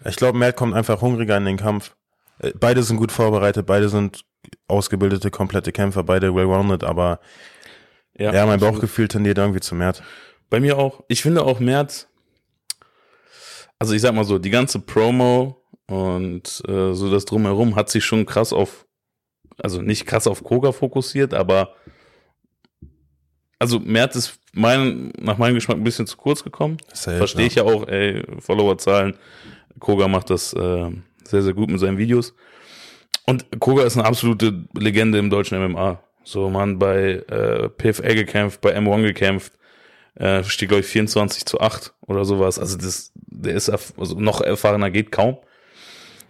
Ich 0.06 0.15
glaube, 0.15 0.38
Mert 0.38 0.56
kommt 0.56 0.74
einfach 0.74 1.02
hungriger 1.02 1.38
in 1.38 1.45
den 1.45 1.58
Kampf. 1.58 1.95
Äh, 2.39 2.52
Beide 2.60 2.84
sind 2.84 2.98
gut 2.98 3.12
vorbereitet, 3.12 3.65
beide 3.65 3.89
sind 3.89 4.24
ausgebildete, 4.67 5.32
komplette 5.32 5.71
Kämpfer, 5.71 6.04
beide 6.04 6.34
well-rounded, 6.34 6.84
aber 6.84 7.19
ja, 8.17 8.32
mein 8.32 8.54
absolut. 8.54 8.76
Bauchgefühl 8.76 9.08
tendiert 9.08 9.38
irgendwie 9.38 9.60
zu 9.60 9.76
Mert. 9.76 10.02
Bei 10.50 10.60
mir 10.60 10.78
auch. 10.78 11.04
Ich 11.08 11.21
finde 11.21 11.43
auch 11.43 11.60
Merz, 11.60 12.08
also 13.80 13.93
ich 13.93 14.02
sag 14.02 14.13
mal 14.13 14.24
so, 14.24 14.39
die 14.39 14.52
ganze 14.52 14.80
Promo 14.80 15.62
und 15.88 16.63
äh, 16.67 16.93
so 16.93 17.12
das 17.12 17.26
drumherum 17.26 17.76
hat 17.76 17.89
sich 17.89 18.06
schon 18.06 18.26
krass 18.26 18.54
auf, 18.54 18.86
also 19.62 19.82
nicht 19.82 20.06
krass 20.06 20.28
auf 20.28 20.44
Koga 20.44 20.72
fokussiert, 20.72 21.34
aber 21.34 21.76
also 23.60 23.80
Merz 23.80 24.15
ist 24.15 24.39
mein, 24.54 25.12
nach 25.20 25.38
meinem 25.38 25.56
Geschmack 25.56 25.78
ein 25.78 25.84
bisschen 25.84 26.08
zu 26.08 26.18
kurz 26.18 26.44
gekommen. 26.44 26.78
Verstehe 27.18 27.48
ich 27.48 27.56
ja 27.56 27.63
auch, 27.63 27.88
ey, 27.88 28.24
Followerzahlen. 28.39 29.18
Koga 29.80 30.08
macht 30.08 30.30
das 30.30 30.54
äh, 30.54 30.91
sehr, 31.24 31.41
sehr 31.41 31.54
gut 31.54 31.70
mit 31.70 31.80
seinen 31.80 31.98
Videos. 31.98 32.34
Und 33.26 33.46
Koga 33.60 33.84
ist 33.84 33.98
eine 33.98 34.06
absolute 34.06 34.65
Legende 34.78 35.18
im 35.18 35.30
deutschen 35.30 35.60
MMA. 35.60 36.00
So, 36.24 36.50
man 36.50 36.80
bei 36.80 37.24
äh, 37.28 37.70
PFL 37.70 38.15
gekämpft, 38.15 38.62
bei 38.62 38.78
M1 38.78 39.04
gekämpft, 39.04 39.54
äh, 40.15 40.44
steht, 40.44 40.70
glaube 40.70 40.82
ich, 40.82 40.88
24 40.88 41.46
zu 41.46 41.60
8 41.60 41.94
oder 42.08 42.26
sowas. 42.26 42.60
Also 42.60 42.78
das, 42.78 43.12
der 43.15 43.56
ist 43.56 43.70
also 43.70 44.20
noch 44.20 44.41
erfahrener 44.41 44.91
geht 44.91 45.12
kaum. 45.12 45.38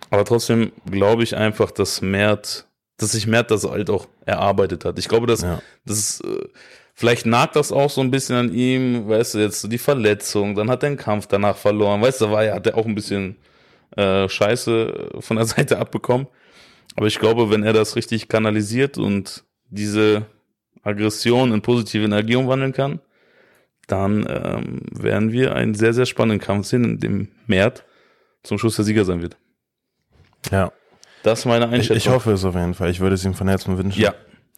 Aber 0.09 0.25
trotzdem 0.25 0.71
glaube 0.89 1.23
ich 1.23 1.35
einfach, 1.35 1.71
dass 1.71 2.01
Mert, 2.01 2.67
dass 2.97 3.11
sich 3.11 3.27
Mert 3.27 3.51
das 3.51 3.63
halt 3.67 3.89
auch 3.89 4.07
erarbeitet 4.25 4.85
hat. 4.85 4.97
Ich 4.99 5.07
glaube, 5.07 5.27
dass 5.27 5.41
Ja. 5.41 5.61
das 5.85 5.97
ist, 5.97 6.21
äh, 6.25 6.47
vielleicht 6.93 7.25
nagt 7.25 7.55
das 7.55 7.71
auch 7.71 7.89
so 7.89 8.01
ein 8.01 8.11
bisschen 8.11 8.35
an 8.35 8.53
ihm, 8.53 9.07
weißt 9.07 9.33
du, 9.35 9.39
jetzt 9.39 9.61
so 9.61 9.67
die 9.67 9.77
Verletzung, 9.77 10.55
dann 10.55 10.69
hat 10.69 10.83
er 10.83 10.89
den 10.89 10.97
Kampf 10.97 11.27
danach 11.27 11.57
verloren, 11.57 12.01
weißt 12.01 12.21
du, 12.21 12.31
war 12.31 12.43
ja, 12.43 12.55
hat 12.55 12.67
er 12.67 12.77
auch 12.77 12.85
ein 12.85 12.95
bisschen 12.95 13.35
äh, 13.97 14.27
Scheiße 14.29 15.09
von 15.19 15.37
der 15.37 15.45
Seite 15.47 15.77
abbekommen. 15.79 16.27
Aber 16.95 17.07
ich 17.07 17.19
glaube, 17.19 17.49
wenn 17.51 17.63
er 17.63 17.73
das 17.73 17.95
richtig 17.97 18.29
kanalisiert 18.29 18.97
und 18.97 19.43
diese 19.69 20.25
Aggression 20.83 21.51
in 21.51 21.61
positive 21.61 22.05
Energie 22.05 22.35
umwandeln 22.37 22.71
kann, 22.71 22.99
dann 23.87 24.25
ähm, 24.29 24.81
werden 24.91 25.31
wir 25.31 25.53
einen 25.55 25.75
sehr, 25.75 25.93
sehr 25.93 26.05
spannenden 26.05 26.39
Kampf 26.39 26.67
sehen, 26.67 26.83
in 26.85 26.99
dem 26.99 27.27
Mert 27.47 27.83
zum 28.43 28.57
Schluss 28.57 28.77
der 28.77 28.85
Sieger 28.85 29.03
sein 29.05 29.21
wird. 29.21 29.37
Ja. 30.51 30.71
Das 31.25 31.39
ist 31.39 31.45
meine 31.45 31.65
Ich, 31.65 31.71
Einschätzung. 31.73 31.97
ich 31.97 32.09
hoffe 32.09 32.31
es 32.33 32.45
auf 32.45 32.53
jeden 32.55 32.75
Fall. 32.75 32.91
Ich 32.91 32.99
würde 32.99 33.15
es 33.15 33.25
ihm 33.25 33.33
von 33.33 33.47
Herzen 33.47 33.77
wünschen. 33.77 33.99
Ja, 33.99 34.13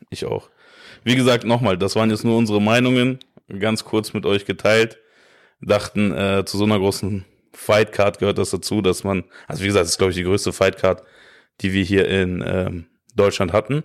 ich 0.10 0.26
auch. 0.26 0.50
Wie 1.06 1.16
gesagt, 1.16 1.46
nochmal, 1.46 1.78
das 1.78 1.96
waren 1.96 2.10
jetzt 2.10 2.26
nur 2.26 2.38
unsere 2.38 2.62
Meinungen, 2.62 3.20
ganz 3.60 3.86
kurz 3.86 4.12
mit 4.14 4.26
euch 4.26 4.46
geteilt. 4.46 4.98
Dachten, 5.62 6.12
äh, 6.12 6.44
zu 6.46 6.58
so 6.58 6.66
einer 6.66 6.78
großen 6.78 7.24
Fightcard 7.54 8.20
gehört 8.20 8.38
das 8.38 8.50
dazu, 8.50 8.82
dass 8.82 9.04
man, 9.06 9.24
also 9.48 9.64
wie 9.64 9.68
gesagt, 9.68 9.84
das 9.86 9.92
ist, 9.92 9.98
glaube 9.98 10.12
ich, 10.12 10.18
die 10.18 10.24
größte 10.24 10.52
Fightcard, 10.52 11.04
die 11.62 11.72
wir 11.72 11.84
hier 11.84 12.08
in 12.08 12.44
ähm, 12.46 12.86
Deutschland 13.16 13.54
hatten. 13.54 13.84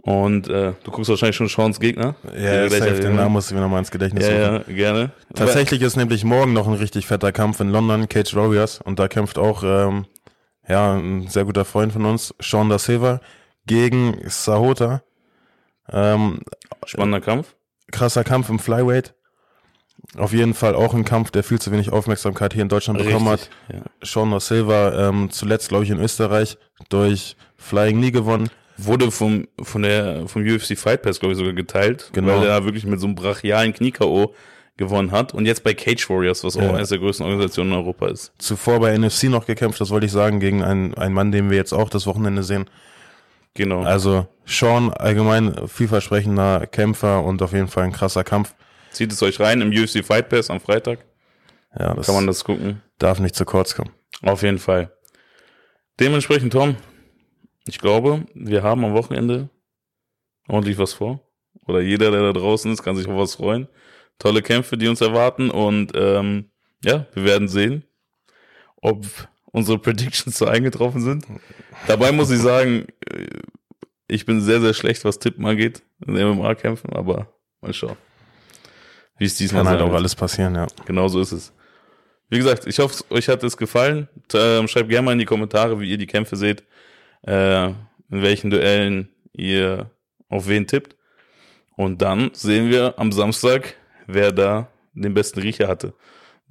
Und 0.00 0.48
äh, 0.48 0.74
du 0.84 0.90
guckst 0.92 1.10
wahrscheinlich 1.10 1.34
schon 1.34 1.48
Sean's 1.48 1.80
Gegner. 1.80 2.14
Ja, 2.38 2.68
safe, 2.68 3.00
den 3.00 3.16
Namen 3.16 3.32
musst 3.32 3.50
du 3.50 3.56
mir 3.56 3.60
nochmal 3.62 3.80
ins 3.80 3.90
Gedächtnis 3.90 4.28
Ja, 4.28 4.58
rufen. 4.58 4.64
ja, 4.68 4.74
gerne. 4.76 5.10
Tatsächlich 5.34 5.82
ist 5.82 5.96
nämlich 5.96 6.22
morgen 6.22 6.52
noch 6.52 6.68
ein 6.68 6.74
richtig 6.74 7.06
fetter 7.08 7.32
Kampf 7.32 7.58
in 7.58 7.70
London, 7.70 8.08
Cage 8.08 8.36
Warriors, 8.36 8.80
und 8.80 9.00
da 9.00 9.08
kämpft 9.08 9.36
auch 9.36 9.64
ähm, 9.64 10.06
ja 10.68 10.94
ein 10.94 11.28
sehr 11.28 11.44
guter 11.44 11.64
Freund 11.64 11.92
von 11.92 12.04
uns, 12.04 12.34
Sean 12.40 12.68
da 12.68 12.78
Silva, 12.78 13.20
gegen 13.66 14.20
Sahota. 14.26 15.02
Ähm, 15.90 16.40
Spannender 16.84 17.20
Kampf. 17.20 17.54
krasser 17.92 18.24
Kampf 18.24 18.48
im 18.48 18.58
Flyweight. 18.58 19.14
Auf 20.16 20.32
jeden 20.32 20.54
Fall 20.54 20.74
auch 20.74 20.94
ein 20.94 21.04
Kampf, 21.04 21.30
der 21.30 21.42
viel 21.42 21.60
zu 21.60 21.72
wenig 21.72 21.92
Aufmerksamkeit 21.92 22.52
hier 22.52 22.62
in 22.62 22.68
Deutschland 22.68 22.98
bekommen 22.98 23.28
hat. 23.28 23.50
Ja. 23.72 23.80
Sean 24.02 24.30
da 24.30 24.40
Silva 24.40 25.08
ähm, 25.08 25.30
zuletzt, 25.30 25.68
glaube 25.68 25.84
ich, 25.84 25.90
in 25.90 25.98
Österreich 25.98 26.58
durch 26.88 27.36
Flying 27.56 27.96
Knee 27.98 28.10
gewonnen. 28.10 28.50
Wurde 28.76 29.10
vom, 29.10 29.48
von 29.62 29.82
der, 29.82 30.28
vom 30.28 30.42
UFC 30.42 30.76
Fight 30.76 31.02
Pass, 31.02 31.18
glaube 31.18 31.32
ich, 31.32 31.38
sogar 31.38 31.54
geteilt. 31.54 32.10
Genau. 32.12 32.40
Weil 32.40 32.46
er 32.46 32.64
wirklich 32.64 32.84
mit 32.84 33.00
so 33.00 33.06
einem 33.06 33.14
brachialen 33.14 33.72
Knie-K.O. 33.72 34.34
gewonnen 34.76 35.10
hat. 35.10 35.32
Und 35.34 35.46
jetzt 35.46 35.64
bei 35.64 35.72
Cage 35.74 36.08
Warriors, 36.10 36.44
was 36.44 36.56
auch 36.56 36.62
Ja. 36.62 36.74
eines 36.74 36.90
der 36.90 36.98
größten 36.98 37.24
Organisationen 37.24 37.72
in 37.72 37.76
Europa 37.78 38.08
ist. 38.08 38.32
Zuvor 38.38 38.80
bei 38.80 38.92
NFC 38.96 39.24
noch 39.24 39.46
gekämpft, 39.46 39.80
das 39.80 39.90
wollte 39.90 40.06
ich 40.06 40.12
sagen, 40.12 40.38
gegen 40.40 40.62
einen, 40.62 40.94
einen 40.94 41.14
Mann, 41.14 41.32
den 41.32 41.48
wir 41.50 41.56
jetzt 41.56 41.72
auch 41.72 41.88
das 41.88 42.06
Wochenende 42.06 42.42
sehen. 42.42 42.68
Genau. 43.54 43.82
Also 43.82 44.26
Sean, 44.44 44.92
allgemein 44.92 45.66
vielversprechender 45.66 46.66
Kämpfer 46.66 47.24
und 47.24 47.40
auf 47.42 47.52
jeden 47.52 47.68
Fall 47.68 47.84
ein 47.84 47.92
krasser 47.92 48.22
Kampf. 48.22 48.54
Zieht 48.92 49.12
es 49.12 49.22
euch 49.22 49.40
rein 49.40 49.60
im 49.62 49.70
UFC 49.70 50.04
Fight 50.04 50.28
Pass 50.28 50.50
am 50.50 50.60
Freitag. 50.60 50.98
Ja, 51.78 51.94
das 51.94 52.06
Kann 52.06 52.14
man 52.16 52.26
das 52.26 52.44
gucken. 52.44 52.82
darf 52.98 53.18
nicht 53.18 53.34
zu 53.34 53.44
kurz 53.46 53.74
kommen. 53.74 53.90
Auf 54.22 54.42
jeden 54.42 54.58
Fall. 54.58 54.90
Dementsprechend, 56.00 56.52
Tom, 56.52 56.76
ich 57.66 57.78
glaube, 57.78 58.26
wir 58.34 58.62
haben 58.62 58.84
am 58.84 58.94
Wochenende 58.94 59.48
ordentlich 60.48 60.78
was 60.78 60.92
vor. 60.92 61.20
oder 61.66 61.80
jeder, 61.80 62.10
der 62.10 62.20
da 62.22 62.32
draußen 62.32 62.70
ist, 62.72 62.82
kann 62.82 62.94
sich 62.96 63.08
auf 63.08 63.16
was 63.16 63.34
freuen. 63.36 63.66
Tolle 64.18 64.42
Kämpfe, 64.42 64.76
die 64.76 64.88
uns 64.88 65.00
erwarten 65.00 65.50
und 65.50 65.92
ähm, 65.94 66.50
ja, 66.84 67.06
wir 67.12 67.24
werden 67.24 67.48
sehen, 67.48 67.84
ob 68.76 69.06
unsere 69.44 69.78
Predictions 69.78 70.38
so 70.38 70.46
eingetroffen 70.46 71.00
sind. 71.00 71.26
Dabei 71.86 72.12
muss 72.12 72.30
ich 72.30 72.40
sagen, 72.40 72.86
äh, 73.10 73.26
ich 74.08 74.24
bin 74.24 74.40
sehr, 74.40 74.60
sehr 74.60 74.74
schlecht, 74.74 75.04
was 75.04 75.18
Tippen 75.18 75.44
angeht 75.46 75.82
in 76.06 76.14
MMA-Kämpfen, 76.14 76.92
aber 76.92 77.28
mal 77.60 77.72
schauen. 77.72 77.96
Wie 79.18 79.24
es 79.24 79.36
diesmal 79.36 79.62
Kann 79.64 79.72
halt 79.72 79.80
auch 79.80 79.86
wird. 79.88 79.96
alles 79.98 80.14
passieren, 80.14 80.54
ja. 80.54 80.66
Genau 80.84 81.08
so 81.08 81.20
ist 81.20 81.32
es. 81.32 81.52
Wie 82.28 82.38
gesagt, 82.38 82.66
ich 82.66 82.78
hoffe, 82.78 83.02
euch 83.10 83.28
hat 83.28 83.42
es 83.44 83.56
gefallen. 83.56 84.08
Ähm, 84.34 84.68
schreibt 84.68 84.88
gerne 84.88 85.06
mal 85.06 85.12
in 85.12 85.18
die 85.18 85.24
Kommentare, 85.24 85.80
wie 85.80 85.90
ihr 85.90 85.98
die 85.98 86.06
Kämpfe 86.06 86.36
seht, 86.36 86.64
äh, 87.22 87.66
in 87.66 87.74
welchen 88.10 88.50
Duellen 88.50 89.08
ihr 89.32 89.90
auf 90.28 90.48
wen 90.48 90.66
tippt. 90.66 90.96
Und 91.76 92.02
dann 92.02 92.30
sehen 92.34 92.70
wir 92.70 92.98
am 92.98 93.12
Samstag, 93.12 93.74
wer 94.06 94.32
da 94.32 94.68
den 94.94 95.14
besten 95.14 95.40
Riecher 95.40 95.68
hatte. 95.68 95.92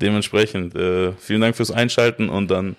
Dementsprechend, 0.02 0.76
äh, 0.76 1.14
vielen 1.14 1.42
Dank 1.42 1.56
fürs 1.56 1.72
Einschalten 1.72 2.30
und 2.30 2.52
dann 2.52 2.76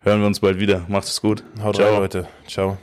hören 0.00 0.20
wir 0.20 0.26
uns 0.26 0.40
bald 0.40 0.60
wieder. 0.60 0.84
Macht 0.88 1.08
es 1.08 1.20
gut. 1.20 1.42
Haut 1.62 1.76
Ciao. 1.76 1.90
rein, 1.92 2.00
Leute. 2.00 2.28
Ciao. 2.46 2.78